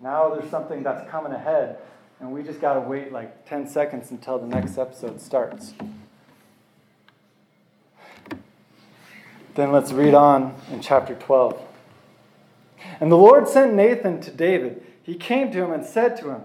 Now 0.00 0.34
there's 0.34 0.50
something 0.50 0.82
that's 0.82 1.08
coming 1.10 1.32
ahead, 1.32 1.78
and 2.20 2.32
we 2.32 2.42
just 2.42 2.60
got 2.60 2.74
to 2.74 2.80
wait 2.80 3.12
like 3.12 3.48
10 3.48 3.68
seconds 3.68 4.10
until 4.10 4.38
the 4.38 4.46
next 4.46 4.76
episode 4.76 5.20
starts. 5.20 5.72
Then 9.54 9.72
let's 9.72 9.92
read 9.92 10.14
on 10.14 10.54
in 10.70 10.80
chapter 10.80 11.14
12. 11.14 11.60
And 13.00 13.10
the 13.10 13.16
Lord 13.16 13.48
sent 13.48 13.72
Nathan 13.72 14.20
to 14.22 14.30
David. 14.30 14.82
He 15.02 15.14
came 15.14 15.50
to 15.52 15.64
him 15.64 15.72
and 15.72 15.84
said 15.84 16.16
to 16.18 16.30
him, 16.30 16.42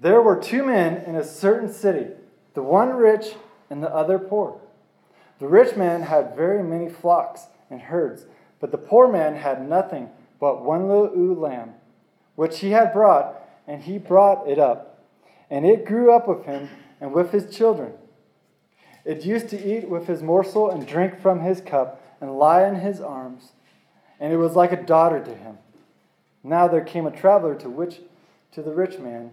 there 0.00 0.20
were 0.20 0.36
two 0.36 0.64
men 0.64 1.02
in 1.04 1.16
a 1.16 1.24
certain 1.24 1.72
city, 1.72 2.08
the 2.54 2.62
one 2.62 2.90
rich 2.94 3.34
and 3.70 3.82
the 3.82 3.94
other 3.94 4.18
poor. 4.18 4.60
The 5.38 5.48
rich 5.48 5.76
man 5.76 6.02
had 6.02 6.36
very 6.36 6.62
many 6.62 6.88
flocks 6.88 7.46
and 7.70 7.80
herds, 7.80 8.26
but 8.60 8.70
the 8.70 8.78
poor 8.78 9.10
man 9.10 9.36
had 9.36 9.68
nothing 9.68 10.10
but 10.40 10.64
one 10.64 10.88
little 10.88 11.12
ewe 11.14 11.34
lamb, 11.34 11.74
which 12.34 12.60
he 12.60 12.70
had 12.70 12.92
brought, 12.92 13.40
and 13.66 13.82
he 13.82 13.98
brought 13.98 14.48
it 14.48 14.58
up. 14.58 15.04
And 15.50 15.66
it 15.66 15.84
grew 15.84 16.12
up 16.12 16.26
with 16.26 16.44
him 16.44 16.68
and 17.00 17.12
with 17.12 17.32
his 17.32 17.54
children. 17.54 17.92
It 19.04 19.24
used 19.24 19.48
to 19.50 19.62
eat 19.62 19.88
with 19.88 20.06
his 20.06 20.22
morsel 20.22 20.70
and 20.70 20.86
drink 20.86 21.20
from 21.20 21.40
his 21.40 21.60
cup 21.60 22.00
and 22.20 22.38
lie 22.38 22.66
in 22.66 22.76
his 22.76 23.00
arms, 23.00 23.52
and 24.18 24.32
it 24.32 24.38
was 24.38 24.56
like 24.56 24.72
a 24.72 24.82
daughter 24.82 25.22
to 25.22 25.34
him. 25.34 25.58
Now 26.42 26.68
there 26.68 26.84
came 26.84 27.06
a 27.06 27.10
traveler 27.10 27.54
to 27.56 27.68
which 27.68 28.00
to 28.52 28.62
the 28.62 28.72
rich 28.72 28.98
man 28.98 29.32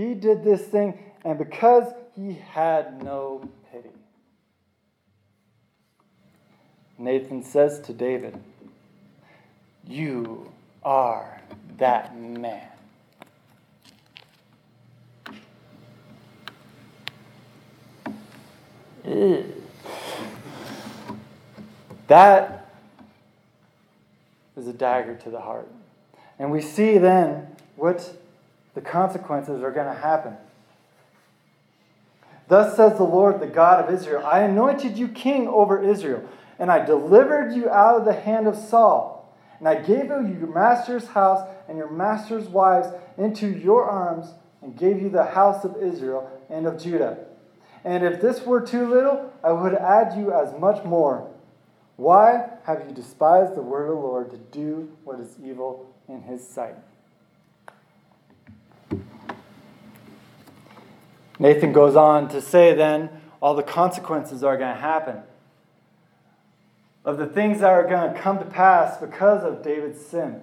he 0.00 0.14
did 0.14 0.42
this 0.42 0.62
thing, 0.62 0.98
and 1.26 1.36
because 1.36 1.92
he 2.16 2.32
had 2.32 3.04
no 3.04 3.46
pity. 3.70 3.90
Nathan 6.96 7.42
says 7.42 7.80
to 7.80 7.92
David, 7.92 8.42
You 9.86 10.50
are 10.82 11.42
that 11.76 12.16
man. 12.18 12.66
That 22.06 22.72
is 24.56 24.66
a 24.66 24.72
dagger 24.72 25.14
to 25.16 25.30
the 25.30 25.40
heart. 25.40 25.68
And 26.38 26.50
we 26.50 26.62
see 26.62 26.96
then 26.96 27.46
what 27.76 28.16
the 28.74 28.80
consequences 28.80 29.62
are 29.62 29.70
going 29.70 29.86
to 29.86 30.00
happen. 30.00 30.36
Thus 32.48 32.76
says 32.76 32.98
the 32.98 33.04
Lord, 33.04 33.40
the 33.40 33.46
God 33.46 33.84
of 33.84 33.94
Israel 33.94 34.26
I 34.26 34.40
anointed 34.40 34.98
you 34.98 35.08
king 35.08 35.46
over 35.46 35.82
Israel, 35.82 36.28
and 36.58 36.70
I 36.70 36.84
delivered 36.84 37.52
you 37.52 37.70
out 37.70 37.96
of 37.96 38.04
the 38.04 38.20
hand 38.20 38.46
of 38.46 38.56
Saul. 38.56 39.16
And 39.58 39.68
I 39.68 39.76
gave 39.76 40.06
you 40.06 40.36
your 40.38 40.52
master's 40.52 41.06
house 41.08 41.46
and 41.68 41.78
your 41.78 41.90
master's 41.90 42.48
wives 42.48 42.88
into 43.18 43.46
your 43.46 43.84
arms, 43.84 44.32
and 44.62 44.76
gave 44.76 45.00
you 45.00 45.08
the 45.08 45.24
house 45.24 45.64
of 45.64 45.76
Israel 45.80 46.30
and 46.50 46.66
of 46.66 46.82
Judah. 46.82 47.18
And 47.84 48.04
if 48.04 48.20
this 48.20 48.44
were 48.44 48.60
too 48.60 48.88
little, 48.88 49.32
I 49.42 49.52
would 49.52 49.74
add 49.74 50.18
you 50.18 50.32
as 50.32 50.52
much 50.58 50.84
more. 50.84 51.30
Why 51.96 52.48
have 52.64 52.84
you 52.86 52.94
despised 52.94 53.54
the 53.54 53.62
word 53.62 53.88
of 53.88 53.96
the 53.96 54.00
Lord 54.00 54.30
to 54.30 54.36
do 54.36 54.90
what 55.04 55.20
is 55.20 55.36
evil 55.42 55.94
in 56.08 56.22
his 56.22 56.46
sight? 56.46 56.76
Nathan 61.40 61.72
goes 61.72 61.96
on 61.96 62.28
to 62.28 62.42
say 62.42 62.74
then 62.74 63.08
all 63.40 63.54
the 63.54 63.62
consequences 63.62 64.44
are 64.44 64.58
going 64.58 64.74
to 64.74 64.80
happen 64.80 65.22
of 67.02 67.16
the 67.16 67.26
things 67.26 67.60
that 67.60 67.70
are 67.70 67.88
going 67.88 68.12
to 68.12 68.20
come 68.20 68.38
to 68.38 68.44
pass 68.44 68.98
because 68.98 69.42
of 69.42 69.62
David's 69.62 70.04
sin. 70.04 70.42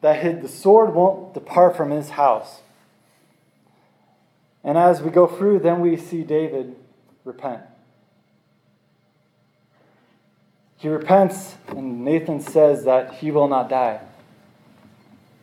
That 0.00 0.40
the 0.40 0.48
sword 0.48 0.94
won't 0.94 1.34
depart 1.34 1.76
from 1.76 1.90
his 1.90 2.10
house. 2.10 2.60
And 4.62 4.78
as 4.78 5.02
we 5.02 5.10
go 5.10 5.26
through, 5.26 5.58
then 5.58 5.80
we 5.80 5.96
see 5.96 6.22
David 6.22 6.76
repent. 7.24 7.62
He 10.76 10.88
repents, 10.88 11.56
and 11.68 12.04
Nathan 12.04 12.40
says 12.40 12.84
that 12.84 13.14
he 13.14 13.32
will 13.32 13.48
not 13.48 13.68
die, 13.68 14.00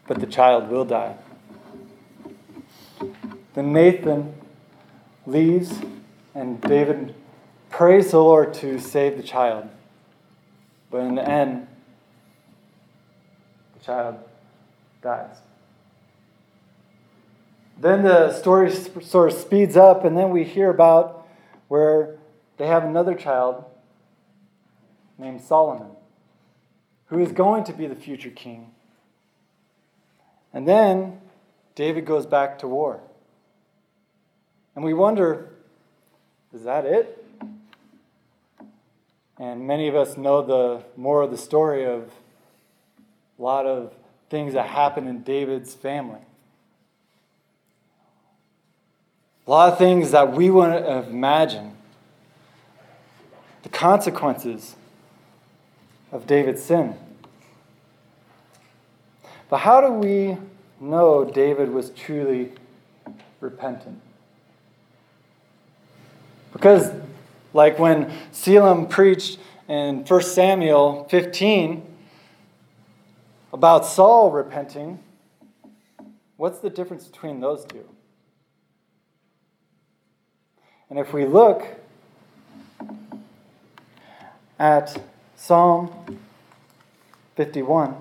but 0.07 0.19
the 0.21 0.25
child 0.25 0.69
will 0.69 0.85
die. 0.85 1.17
Then 3.57 3.73
Nathan 3.73 4.35
leaves, 5.25 5.81
and 6.35 6.61
David 6.61 7.15
prays 7.71 8.11
the 8.11 8.19
Lord 8.19 8.53
to 8.53 8.77
save 8.77 9.17
the 9.17 9.23
child. 9.23 9.67
But 10.91 10.99
in 10.99 11.15
the 11.15 11.27
end, 11.27 11.65
the 13.73 13.83
child 13.83 14.17
dies. 15.01 15.37
Then 17.79 18.03
the 18.03 18.31
story 18.31 18.71
sort 18.71 19.33
of 19.33 19.39
speeds 19.39 19.75
up, 19.75 20.05
and 20.05 20.15
then 20.15 20.29
we 20.29 20.43
hear 20.43 20.69
about 20.69 21.27
where 21.67 22.19
they 22.57 22.67
have 22.67 22.83
another 22.83 23.15
child 23.15 23.65
named 25.17 25.41
Solomon, 25.41 25.89
who 27.07 27.17
is 27.17 27.31
going 27.31 27.63
to 27.63 27.73
be 27.73 27.87
the 27.87 27.95
future 27.95 28.29
king. 28.29 28.69
And 30.53 30.67
then 30.67 31.21
David 31.73 32.05
goes 32.05 32.27
back 32.27 32.59
to 32.59 32.67
war. 32.67 33.01
And 34.77 34.85
we 34.85 34.93
wonder 34.93 35.49
is 36.53 36.65
that 36.65 36.85
it? 36.85 37.25
And 39.39 39.65
many 39.65 39.87
of 39.87 39.95
us 39.95 40.17
know 40.17 40.43
the 40.43 40.83
more 40.95 41.23
of 41.23 41.31
the 41.31 41.37
story 41.37 41.83
of 41.83 42.11
a 43.39 43.41
lot 43.41 43.65
of 43.65 43.91
things 44.29 44.53
that 44.53 44.67
happen 44.67 45.07
in 45.07 45.23
David's 45.23 45.73
family. 45.73 46.19
A 49.47 49.49
lot 49.49 49.73
of 49.73 49.79
things 49.79 50.11
that 50.11 50.33
we 50.33 50.51
wouldn't 50.51 50.87
have 50.87 51.07
imagined. 51.07 51.75
The 53.63 53.69
consequences 53.69 54.75
of 56.11 56.27
David's 56.27 56.61
sin. 56.61 56.93
But 59.49 59.57
how 59.57 59.81
do 59.81 59.91
we 59.91 60.37
know 60.79 61.25
David 61.25 61.71
was 61.71 61.89
truly 61.89 62.51
repentant? 63.39 64.03
Because, 66.53 66.91
like 67.53 67.77
when 67.79 68.11
Selim 68.31 68.87
preached 68.87 69.39
in 69.67 70.03
1 70.05 70.21
Samuel 70.21 71.05
15 71.09 71.83
about 73.53 73.85
Saul 73.85 74.31
repenting, 74.31 74.99
what's 76.37 76.59
the 76.59 76.69
difference 76.69 77.05
between 77.07 77.39
those 77.39 77.65
two? 77.65 77.85
And 80.89 80.99
if 80.99 81.13
we 81.13 81.25
look 81.25 81.67
at 84.57 85.01
Psalm 85.35 85.91
51, 87.35 87.95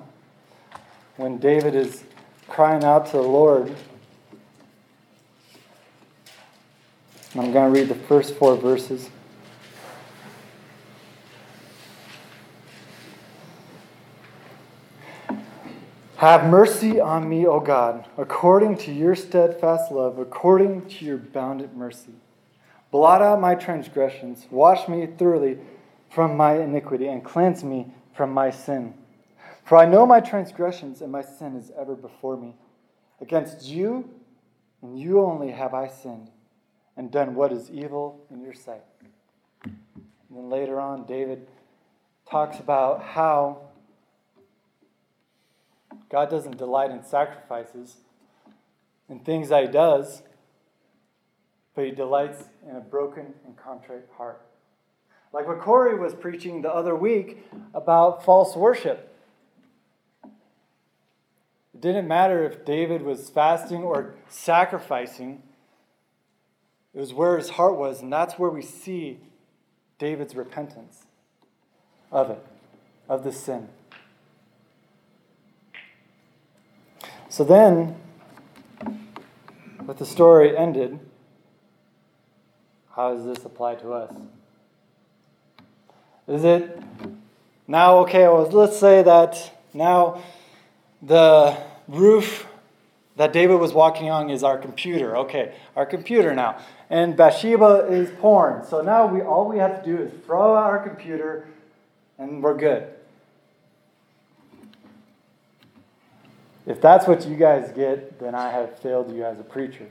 when 1.17 1.39
David 1.39 1.75
is 1.75 2.05
crying 2.49 2.85
out 2.85 3.07
to 3.07 3.13
the 3.13 3.23
Lord 3.23 3.75
I'm 7.38 7.53
going 7.53 7.72
to 7.72 7.81
read 7.81 7.88
the 7.90 7.94
first 7.94 8.35
four 8.37 8.57
verses. 8.57 9.11
Have 16.16 16.49
mercy 16.49 16.99
on 16.99 17.29
me, 17.29 17.46
O 17.46 17.61
God, 17.61 18.09
according 18.16 18.79
to 18.79 18.92
your 18.92 19.14
steadfast 19.14 19.92
love, 19.92 20.18
according 20.18 20.88
to 20.88 21.05
your 21.05 21.18
bounded 21.18 21.77
mercy. 21.77 22.14
Blot 22.90 23.20
out 23.20 23.38
my 23.38 23.55
transgressions, 23.55 24.46
wash 24.51 24.88
me 24.88 25.07
thoroughly 25.07 25.59
from 26.09 26.38
my 26.38 26.59
iniquity, 26.59 27.07
and 27.09 27.22
cleanse 27.22 27.62
me 27.62 27.92
from 28.14 28.33
my 28.33 28.51
sin. 28.51 28.94
For 29.66 29.77
I 29.77 29.85
know 29.85 30.07
my 30.07 30.20
transgressions, 30.20 31.03
and 31.03 31.12
my 31.12 31.22
sin 31.22 31.55
is 31.57 31.70
ever 31.79 31.94
before 31.94 32.38
me. 32.38 32.55
Against 33.20 33.66
you 33.66 34.09
and 34.81 34.99
you 34.99 35.20
only 35.20 35.51
have 35.51 35.75
I 35.75 35.88
sinned 35.88 36.31
and 36.97 37.11
done 37.11 37.35
what 37.35 37.53
is 37.53 37.71
evil 37.71 38.25
in 38.31 38.41
your 38.41 38.55
sight. 38.55 38.83
And 39.65 39.77
then 40.31 40.51
later 40.51 40.81
on, 40.81 41.07
David 41.07 41.47
talks 42.29 42.59
about 42.59 43.03
how 43.03 43.61
God 46.09 46.31
doesn't 46.31 46.57
delight 46.57 46.91
in 46.91 47.05
sacrifices 47.05 47.97
and 49.09 49.25
things 49.25 49.49
that 49.51 49.65
He 49.65 49.71
does, 49.71 50.23
but 51.75 51.85
He 51.85 51.91
delights 51.91 52.45
in 52.69 52.77
a 52.77 52.81
broken 52.81 53.35
and 53.45 53.57
contrite 53.57 54.05
heart. 54.17 54.41
Like 55.33 55.47
what 55.47 55.61
Corey 55.61 55.99
was 55.99 56.15
preaching 56.15 56.63
the 56.63 56.73
other 56.73 56.97
week 56.97 57.47
about 57.75 58.25
false 58.25 58.57
worship. 58.57 59.13
It 61.75 61.81
didn't 61.83 62.09
matter 62.09 62.43
if 62.43 62.65
David 62.65 63.03
was 63.03 63.29
fasting 63.29 63.83
or 63.83 64.15
sacrificing 64.29 65.43
it 66.97 67.01
was 67.01 67.13
where 67.13 67.37
his 67.37 67.51
heart 67.51 67.77
was, 67.77 68.01
and 68.01 68.11
that's 68.11 68.39
where 68.39 68.49
we 68.49 68.63
see 68.63 69.21
David's 69.99 70.35
repentance 70.35 71.05
of 72.11 72.31
it, 72.31 72.43
of 73.07 73.23
the 73.23 73.33
sin. 73.33 73.69
So 77.29 77.45
then, 77.45 77.97
with 79.85 79.99
the 79.99 80.07
story 80.07 80.57
ended, 80.57 80.99
how 82.93 83.15
does 83.15 83.27
this 83.27 83.45
apply 83.45 83.75
to 83.75 83.93
us? 83.93 84.17
Is 86.27 86.45
it 86.45 86.83
now 87.69 87.99
okay? 87.99 88.23
Well, 88.23 88.49
let's 88.49 88.81
say 88.81 89.03
that 89.03 89.53
now 89.75 90.23
the 91.03 91.59
roof 91.89 92.47
that 93.17 93.33
David 93.33 93.57
was 93.57 93.73
walking 93.73 94.11
on 94.11 94.31
is 94.31 94.43
our 94.43 94.59
computer. 94.59 95.17
Okay, 95.17 95.55
our 95.75 95.87
computer 95.87 96.35
now. 96.35 96.59
And 96.91 97.17
Bathsheba 97.17 97.89
is 97.91 98.11
porn. 98.21 98.65
So 98.67 98.83
now 98.83 99.07
we 99.07 99.23
all 99.23 99.49
we 99.49 99.59
have 99.59 99.83
to 99.83 99.91
do 99.91 100.03
is 100.03 100.13
throw 100.25 100.55
out 100.55 100.65
our 100.65 100.87
computer 100.87 101.49
and 102.19 102.43
we're 102.43 102.57
good. 102.57 102.89
If 106.67 106.81
that's 106.81 107.07
what 107.07 107.27
you 107.27 107.37
guys 107.37 107.71
get, 107.73 108.19
then 108.19 108.35
I 108.35 108.51
have 108.51 108.79
failed 108.81 109.15
you 109.15 109.25
as 109.25 109.39
a 109.39 109.45
preacher. 109.45 109.87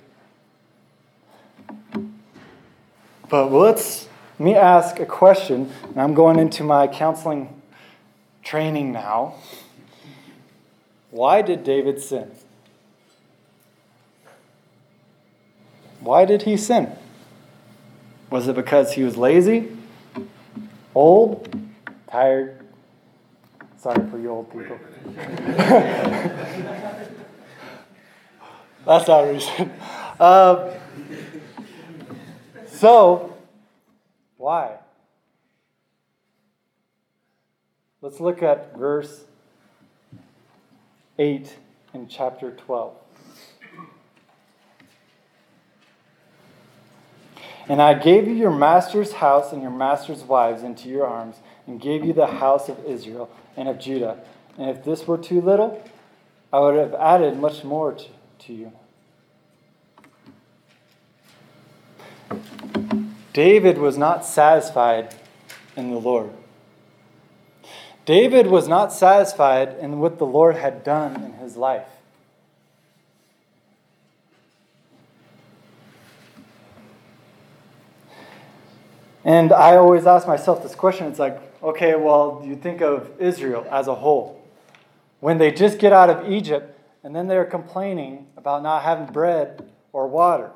But 3.30 3.52
let's 3.52 4.08
let 4.38 4.46
me 4.46 4.56
ask 4.56 5.00
a 5.00 5.06
question, 5.06 5.72
and 5.84 6.02
I'm 6.02 6.14
going 6.14 6.38
into 6.38 6.66
my 6.66 6.88
counseling 6.88 7.62
training 8.44 8.92
now. 8.92 9.36
Why 11.10 11.42
did 11.42 11.64
David 11.64 12.02
sin? 12.02 12.32
Why 16.06 16.24
did 16.26 16.44
he 16.44 16.56
sin? 16.56 16.96
Was 18.30 18.48
it 18.48 18.56
because 18.56 18.94
he 18.94 19.02
was 19.02 19.18
lazy, 19.18 19.76
old, 20.94 21.50
tired? 22.08 22.64
Sorry 23.78 24.08
for 24.12 24.20
you 24.20 24.30
old 24.30 24.52
people. 24.52 24.80
That's 28.86 29.08
not 29.08 29.24
a 29.24 29.34
reason. 29.34 29.72
Uh, 30.20 30.76
so, 32.68 33.36
why? 34.38 34.76
Let's 38.02 38.20
look 38.20 38.44
at 38.44 38.78
verse 38.78 39.24
8 41.18 41.56
in 41.96 42.08
chapter 42.08 42.52
12. 42.52 42.96
And 47.68 47.82
I 47.82 47.94
gave 47.96 48.28
you 48.28 48.34
your 48.34 48.52
master's 48.52 49.14
house 49.14 49.52
and 49.52 49.62
your 49.62 49.72
master's 49.72 50.24
wives 50.24 50.62
into 50.64 50.88
your 50.88 51.08
arms, 51.08 51.38
and 51.66 51.82
gave 51.82 52.06
you 52.06 52.14
the 52.14 52.28
house 52.28 52.70
of 52.70 52.84
Israel 52.86 53.30
and 53.58 53.68
of 53.68 53.80
Judah. 53.80 54.20
And 54.58 54.70
if 54.70 54.84
this 54.84 55.08
were 55.08 55.18
too 55.18 55.42
little, 55.42 55.84
I 56.54 56.60
would 56.60 56.76
have 56.76 56.94
added 56.94 57.38
much 57.38 57.64
more 57.64 57.94
to, 57.94 58.06
to 58.40 58.54
you. 58.54 58.72
David 63.34 63.78
was 63.78 63.98
not 63.98 64.26
satisfied 64.26 65.16
in 65.76 65.92
the 65.92 65.98
Lord. 65.98 66.32
David 68.06 68.48
was 68.48 68.68
not 68.68 68.94
satisfied 68.94 69.76
in 69.80 70.00
what 70.00 70.20
the 70.20 70.26
Lord 70.26 70.56
had 70.56 70.84
done 70.84 71.22
in 71.24 71.34
his 71.34 71.58
life. 71.58 71.88
And 79.26 79.52
I 79.52 79.76
always 79.76 80.06
ask 80.06 80.28
myself 80.28 80.62
this 80.62 80.76
question 80.76 81.08
it's 81.08 81.18
like, 81.18 81.42
okay, 81.64 81.96
well, 81.96 82.44
you 82.46 82.56
think 82.56 82.82
of 82.82 83.12
Israel 83.20 83.68
as 83.72 83.88
a 83.88 83.96
whole. 83.96 84.40
When 85.20 85.40
they 85.40 85.52
just 85.52 85.80
get 85.80 85.92
out 85.92 86.12
of 86.12 86.32
Egypt 86.32 86.80
and 87.04 87.16
then 87.16 87.28
they're 87.28 87.44
complaining 87.44 88.28
about 88.38 88.62
not 88.62 88.84
having 88.84 89.12
bread 89.12 89.68
or 89.92 90.08
water, 90.08 90.52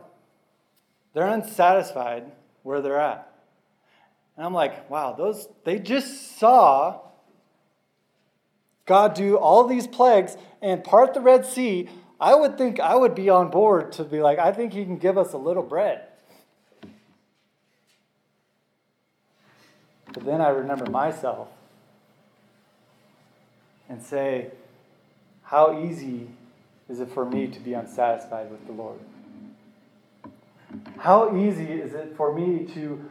they're 1.15 1.27
unsatisfied 1.27 2.31
where 2.61 2.79
they're 2.79 3.01
at. 3.01 3.33
And 4.37 4.45
I'm 4.45 4.53
like, 4.53 4.87
wow, 4.87 5.13
those 5.13 5.49
they 5.63 5.79
just 5.79 6.37
saw 6.37 6.99
God 8.85 9.15
do 9.15 9.35
all 9.35 9.65
these 9.65 9.87
plagues 9.87 10.37
and 10.61 10.83
part 10.83 11.15
the 11.15 11.21
Red 11.21 11.43
Sea. 11.43 11.89
I 12.21 12.35
would 12.35 12.55
think 12.55 12.79
I 12.79 12.95
would 12.95 13.15
be 13.15 13.29
on 13.29 13.49
board 13.49 13.93
to 13.93 14.03
be 14.03 14.21
like, 14.21 14.37
I 14.37 14.51
think 14.51 14.73
he 14.73 14.85
can 14.85 14.97
give 14.97 15.17
us 15.17 15.33
a 15.33 15.37
little 15.37 15.63
bread. 15.63 16.08
But 20.19 20.25
then 20.25 20.41
I 20.41 20.49
remember 20.49 20.89
myself 20.89 21.47
and 23.87 24.03
say, 24.03 24.51
How 25.43 25.81
easy 25.81 26.27
is 26.89 26.99
it 26.99 27.09
for 27.09 27.23
me 27.23 27.47
to 27.47 27.59
be 27.61 27.73
unsatisfied 27.73 28.51
with 28.51 28.67
the 28.67 28.73
Lord? 28.73 28.99
How 30.97 31.37
easy 31.37 31.71
is 31.71 31.93
it 31.93 32.17
for 32.17 32.33
me 32.33 32.65
to 32.73 33.09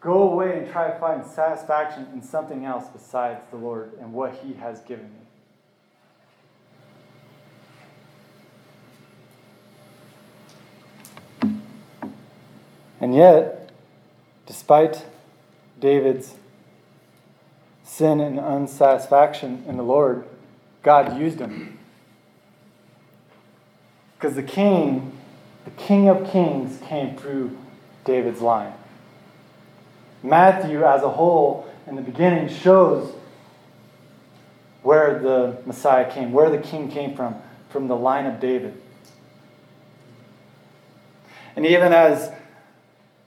go 0.00 0.32
away 0.32 0.58
and 0.58 0.68
try 0.68 0.90
to 0.90 0.98
find 0.98 1.24
satisfaction 1.24 2.08
in 2.12 2.20
something 2.20 2.64
else 2.64 2.88
besides 2.88 3.44
the 3.52 3.56
Lord 3.56 3.92
and 4.00 4.12
what 4.12 4.34
He 4.34 4.54
has 4.54 4.80
given 4.80 5.04
me? 5.04 5.10
And 13.00 13.14
yet, 13.14 13.70
despite 14.46 15.06
David's 15.78 16.34
sin 18.00 18.18
and 18.18 18.40
unsatisfaction 18.40 19.62
in 19.68 19.76
the 19.76 19.82
Lord, 19.82 20.24
God 20.82 21.20
used 21.20 21.38
him. 21.38 21.78
Because 24.16 24.34
the 24.36 24.42
king, 24.42 25.12
the 25.66 25.70
king 25.72 26.08
of 26.08 26.30
kings, 26.32 26.80
came 26.86 27.14
through 27.14 27.54
David's 28.06 28.40
line. 28.40 28.72
Matthew, 30.22 30.82
as 30.82 31.02
a 31.02 31.10
whole, 31.10 31.70
in 31.86 31.94
the 31.94 32.00
beginning, 32.00 32.48
shows 32.48 33.12
where 34.82 35.18
the 35.18 35.58
Messiah 35.66 36.10
came, 36.10 36.32
where 36.32 36.48
the 36.48 36.56
king 36.56 36.90
came 36.90 37.14
from, 37.14 37.34
from 37.68 37.86
the 37.88 37.96
line 37.96 38.24
of 38.24 38.40
David. 38.40 38.80
And 41.54 41.66
even 41.66 41.92
as 41.92 42.32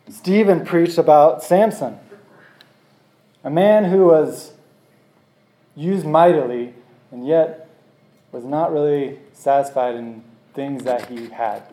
Stephen 0.10 0.66
preached 0.66 0.98
about 0.98 1.44
Samson, 1.44 2.00
a 3.44 3.52
man 3.52 3.84
who 3.84 4.08
was 4.08 4.53
used 5.76 6.06
mightily 6.06 6.74
and 7.12 7.26
yet 7.26 7.70
was 8.32 8.44
not 8.44 8.72
really 8.72 9.20
satisfied 9.34 9.96
in 9.96 10.24
things 10.54 10.84
that 10.84 11.10
he 11.10 11.28
had. 11.28 11.64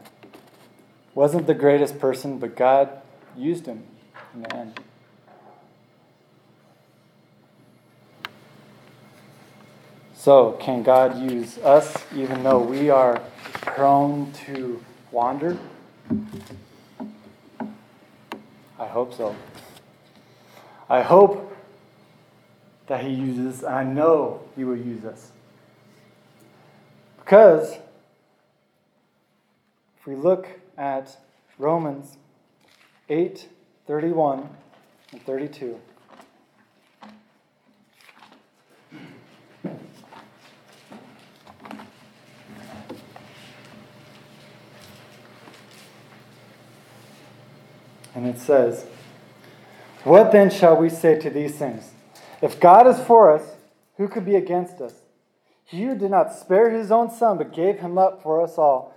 Wasn't 1.14 1.46
the 1.46 1.54
greatest 1.54 1.98
person, 1.98 2.38
but 2.38 2.56
God 2.56 2.88
used 3.36 3.66
him 3.66 3.82
in 4.34 4.42
the 4.42 4.56
end. 4.56 4.80
So, 10.14 10.52
can 10.60 10.82
God 10.82 11.18
use 11.18 11.56
us 11.58 11.96
even 12.14 12.42
though 12.42 12.58
we 12.58 12.90
are 12.90 13.22
prone 13.62 14.32
to 14.44 14.84
wander? 15.10 15.56
I 18.78 18.86
hope 18.86 19.14
so. 19.14 19.34
I 20.90 21.00
hope 21.00 21.56
that 22.90 23.04
He 23.04 23.10
uses, 23.10 23.62
I 23.62 23.84
know 23.84 24.42
He 24.56 24.64
will 24.64 24.76
use 24.76 25.04
us. 25.04 25.30
Because 27.18 27.78
if 29.96 30.06
we 30.06 30.16
look 30.16 30.48
at 30.76 31.16
Romans 31.56 32.16
8 33.08 33.48
31 33.86 34.48
and 35.12 35.22
32. 35.24 35.78
And 48.16 48.26
it 48.26 48.40
says, 48.40 48.84
What 50.02 50.32
then 50.32 50.50
shall 50.50 50.76
we 50.76 50.90
say 50.90 51.16
to 51.20 51.30
these 51.30 51.54
things? 51.54 51.92
If 52.42 52.58
God 52.58 52.86
is 52.86 52.98
for 53.00 53.34
us, 53.34 53.56
who 53.96 54.08
could 54.08 54.24
be 54.24 54.36
against 54.36 54.80
us? 54.80 54.94
He 55.64 55.84
who 55.84 55.94
did 55.94 56.10
not 56.10 56.34
spare 56.34 56.70
his 56.70 56.90
own 56.90 57.10
son, 57.10 57.38
but 57.38 57.52
gave 57.52 57.78
him 57.78 57.98
up 57.98 58.22
for 58.22 58.42
us 58.42 58.58
all, 58.58 58.94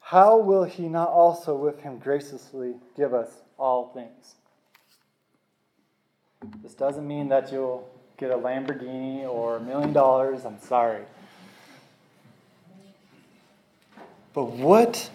how 0.00 0.38
will 0.38 0.64
he 0.64 0.88
not 0.88 1.08
also 1.08 1.56
with 1.56 1.80
him 1.80 1.98
graciously 1.98 2.74
give 2.96 3.12
us 3.12 3.28
all 3.58 3.90
things? 3.92 4.34
This 6.62 6.74
doesn't 6.74 7.06
mean 7.06 7.28
that 7.28 7.50
you'll 7.50 7.88
get 8.16 8.30
a 8.30 8.36
Lamborghini 8.36 9.22
or 9.22 9.56
a 9.56 9.60
million 9.60 9.92
dollars. 9.92 10.44
I'm 10.44 10.60
sorry. 10.60 11.02
But 14.32 14.44
what 14.44 15.10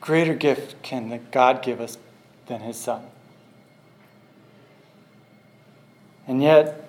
greater 0.00 0.34
gift 0.34 0.80
can 0.82 1.26
God 1.30 1.62
give 1.62 1.80
us 1.80 1.98
than 2.46 2.60
his 2.60 2.76
son? 2.76 3.04
And 6.28 6.42
yet, 6.42 6.88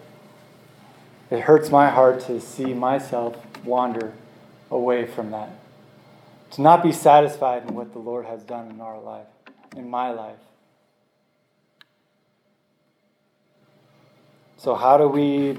it 1.31 1.39
hurts 1.39 1.71
my 1.71 1.89
heart 1.89 2.19
to 2.27 2.41
see 2.41 2.73
myself 2.73 3.37
wander 3.63 4.11
away 4.69 5.05
from 5.05 5.31
that. 5.31 5.49
To 6.51 6.61
not 6.61 6.83
be 6.83 6.91
satisfied 6.91 7.67
in 7.67 7.73
what 7.73 7.93
the 7.93 7.99
Lord 7.99 8.25
has 8.25 8.43
done 8.43 8.69
in 8.69 8.81
our 8.81 8.99
life, 8.99 9.27
in 9.77 9.89
my 9.89 10.11
life. 10.11 10.39
So, 14.57 14.75
how 14.75 14.97
do 14.97 15.07
we 15.07 15.57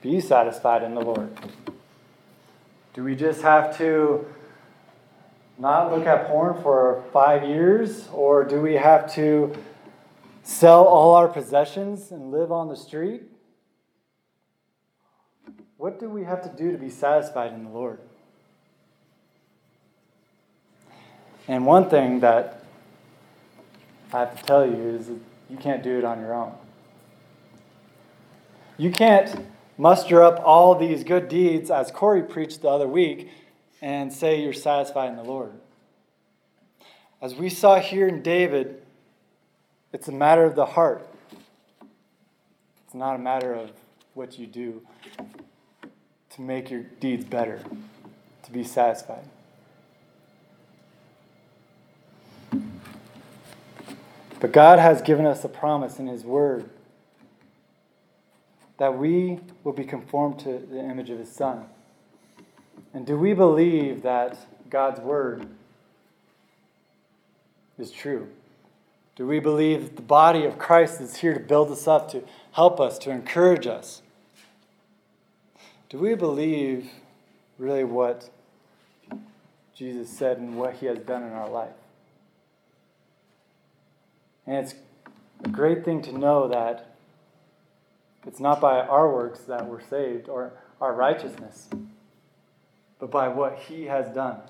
be 0.00 0.20
satisfied 0.20 0.82
in 0.82 0.94
the 0.94 1.02
Lord? 1.02 1.28
Do 2.94 3.04
we 3.04 3.14
just 3.14 3.42
have 3.42 3.76
to 3.76 4.26
not 5.58 5.94
look 5.94 6.06
at 6.06 6.28
porn 6.28 6.62
for 6.62 7.04
five 7.12 7.44
years? 7.44 8.08
Or 8.14 8.44
do 8.44 8.62
we 8.62 8.74
have 8.74 9.12
to 9.14 9.54
sell 10.50 10.84
all 10.84 11.14
our 11.14 11.28
possessions 11.28 12.10
and 12.10 12.32
live 12.32 12.50
on 12.50 12.68
the 12.68 12.76
street? 12.76 13.22
What 15.76 16.00
do 16.00 16.10
we 16.10 16.24
have 16.24 16.42
to 16.42 16.48
do 16.48 16.72
to 16.72 16.76
be 16.76 16.90
satisfied 16.90 17.52
in 17.52 17.62
the 17.62 17.70
Lord? 17.70 18.00
And 21.46 21.64
one 21.64 21.88
thing 21.88 22.20
that 22.20 22.64
I 24.12 24.18
have 24.18 24.38
to 24.38 24.44
tell 24.44 24.66
you 24.66 24.74
is 24.74 25.08
you 25.48 25.56
can't 25.56 25.84
do 25.84 25.96
it 25.98 26.04
on 26.04 26.20
your 26.20 26.34
own. 26.34 26.52
You 28.76 28.90
can't 28.90 29.46
muster 29.78 30.20
up 30.20 30.42
all 30.44 30.74
these 30.74 31.04
good 31.04 31.28
deeds, 31.28 31.70
as 31.70 31.90
Corey 31.92 32.22
preached 32.22 32.62
the 32.62 32.68
other 32.68 32.88
week, 32.88 33.30
and 33.80 34.12
say 34.12 34.42
you're 34.42 34.52
satisfied 34.52 35.10
in 35.10 35.16
the 35.16 35.22
Lord. 35.22 35.52
As 37.22 37.34
we 37.34 37.48
saw 37.48 37.78
here 37.78 38.08
in 38.08 38.20
David, 38.20 38.82
it's 39.92 40.08
a 40.08 40.12
matter 40.12 40.44
of 40.44 40.54
the 40.54 40.66
heart. 40.66 41.06
It's 42.84 42.94
not 42.94 43.14
a 43.14 43.18
matter 43.18 43.54
of 43.54 43.70
what 44.14 44.38
you 44.38 44.46
do 44.46 44.82
to 46.30 46.42
make 46.42 46.70
your 46.70 46.82
deeds 46.82 47.24
better, 47.24 47.60
to 48.44 48.52
be 48.52 48.64
satisfied. 48.64 49.24
But 54.40 54.52
God 54.52 54.78
has 54.78 55.02
given 55.02 55.26
us 55.26 55.44
a 55.44 55.48
promise 55.48 55.98
in 55.98 56.06
His 56.06 56.24
Word 56.24 56.70
that 58.80 58.96
we 58.96 59.38
will 59.62 59.74
be 59.74 59.84
conformed 59.84 60.38
to 60.38 60.58
the 60.58 60.80
image 60.80 61.10
of 61.10 61.18
his 61.18 61.30
Son. 61.30 61.66
And 62.94 63.06
do 63.06 63.16
we 63.16 63.34
believe 63.34 64.02
that 64.02 64.38
God's 64.70 64.98
word 65.00 65.46
is 67.78 67.90
true? 67.90 68.26
Do 69.16 69.26
we 69.26 69.40
believe 69.40 69.82
that 69.82 69.96
the 69.96 70.02
body 70.02 70.44
of 70.44 70.58
Christ 70.58 71.00
is 71.00 71.16
here 71.16 71.34
to 71.34 71.40
build 71.40 71.70
us 71.70 71.86
up, 71.86 72.10
to 72.12 72.22
help 72.52 72.80
us, 72.80 72.98
to 73.00 73.10
encourage 73.10 73.66
us? 73.66 74.02
Do 75.88 75.98
we 75.98 76.14
believe 76.14 76.90
really 77.58 77.84
what 77.84 78.30
Jesus 79.74 80.08
said 80.08 80.38
and 80.38 80.56
what 80.56 80.74
he 80.74 80.86
has 80.86 80.98
done 80.98 81.22
in 81.22 81.32
our 81.32 81.48
life? 81.48 81.74
And 84.46 84.56
it's 84.56 84.74
a 85.44 85.48
great 85.48 85.84
thing 85.84 86.02
to 86.02 86.16
know 86.16 86.48
that 86.48 86.94
it's 88.26 88.40
not 88.40 88.60
by 88.60 88.80
our 88.80 89.12
works 89.12 89.40
that 89.40 89.66
we're 89.66 89.82
saved 89.82 90.28
or 90.28 90.52
our 90.80 90.94
righteousness, 90.94 91.68
but 92.98 93.10
by 93.10 93.28
what 93.28 93.58
he 93.58 93.84
has 93.84 94.14
done. 94.14 94.40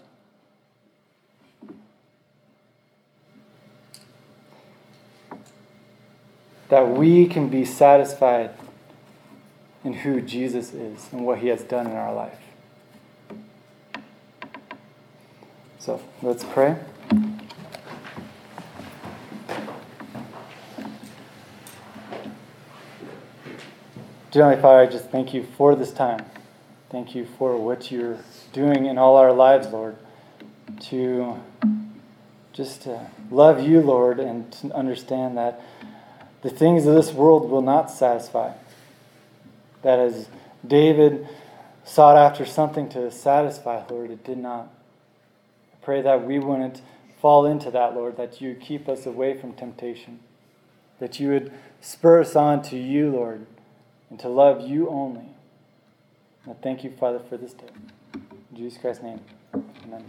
That 6.71 6.89
we 6.89 7.27
can 7.27 7.49
be 7.49 7.65
satisfied 7.65 8.51
in 9.85 9.93
who 9.93 10.21
Jesus 10.21 10.73
is 10.73 11.09
and 11.13 11.27
what 11.27 11.39
he 11.39 11.49
has 11.49 11.63
done 11.63 11.87
in 11.87 11.97
our 11.97 12.15
life. 12.15 12.39
So 15.79 16.01
let's 16.23 16.45
pray. 16.45 16.77
Dear 24.31 24.45
Heavenly 24.45 24.63
Father, 24.63 24.83
I 24.83 24.87
just 24.87 25.11
thank 25.11 25.35
you 25.35 25.45
for 25.57 25.75
this 25.75 25.93
time. 25.93 26.25
Thank 26.89 27.17
you 27.17 27.27
for 27.37 27.57
what 27.57 27.91
you're 27.91 28.19
doing 28.53 28.87
in 28.87 28.97
all 28.97 29.17
our 29.17 29.33
lives, 29.33 29.67
Lord, 29.69 29.97
to 30.83 31.37
just 32.53 32.83
to 32.83 33.11
love 33.31 33.61
you, 33.61 33.81
Lord, 33.81 34.21
and 34.21 34.53
to 34.53 34.73
understand 34.73 35.37
that 35.37 35.61
the 36.43 36.51
things 36.51 36.87
of 36.87 36.95
this 36.95 37.13
world 37.13 37.51
will 37.51 37.63
not 37.63 37.91
satisfy. 37.91 38.53
That 39.83 39.99
as 39.99 40.29
David 40.67 41.27
sought 41.85 42.17
after 42.17 42.45
something 42.45 42.89
to 42.91 43.11
satisfy, 43.11 43.83
Lord, 43.89 44.11
it 44.11 44.25
did 44.25 44.39
not. 44.39 44.73
I 45.73 45.85
pray 45.85 46.03
that 46.03 46.27
we 46.27 46.39
wouldn't 46.39 46.83
fall 47.21 47.47
into 47.47 47.71
that, 47.71 47.95
Lord, 47.95 48.17
that 48.17 48.41
you 48.41 48.55
keep 48.55 48.89
us 48.89 49.07
away 49.07 49.37
from 49.37 49.53
temptation, 49.53 50.21
that 50.99 51.21
you 51.21 51.29
would 51.29 51.53
spur 51.81 52.21
us 52.21 52.37
on 52.37 52.63
to 52.63 52.77
you, 52.77 53.11
Lord 53.11 53.47
and 54.11 54.19
to 54.19 54.29
love 54.29 54.69
you 54.69 54.89
only. 54.89 55.29
I 56.49 56.53
thank 56.55 56.85
you, 56.85 56.91
Father, 56.91 57.21
for 57.21 57.37
this 57.37 57.53
day. 57.53 57.69
In 58.15 58.57
Jesus 58.57 58.79
Christ's 58.79 59.05
name, 59.05 59.21
amen. 59.55 60.05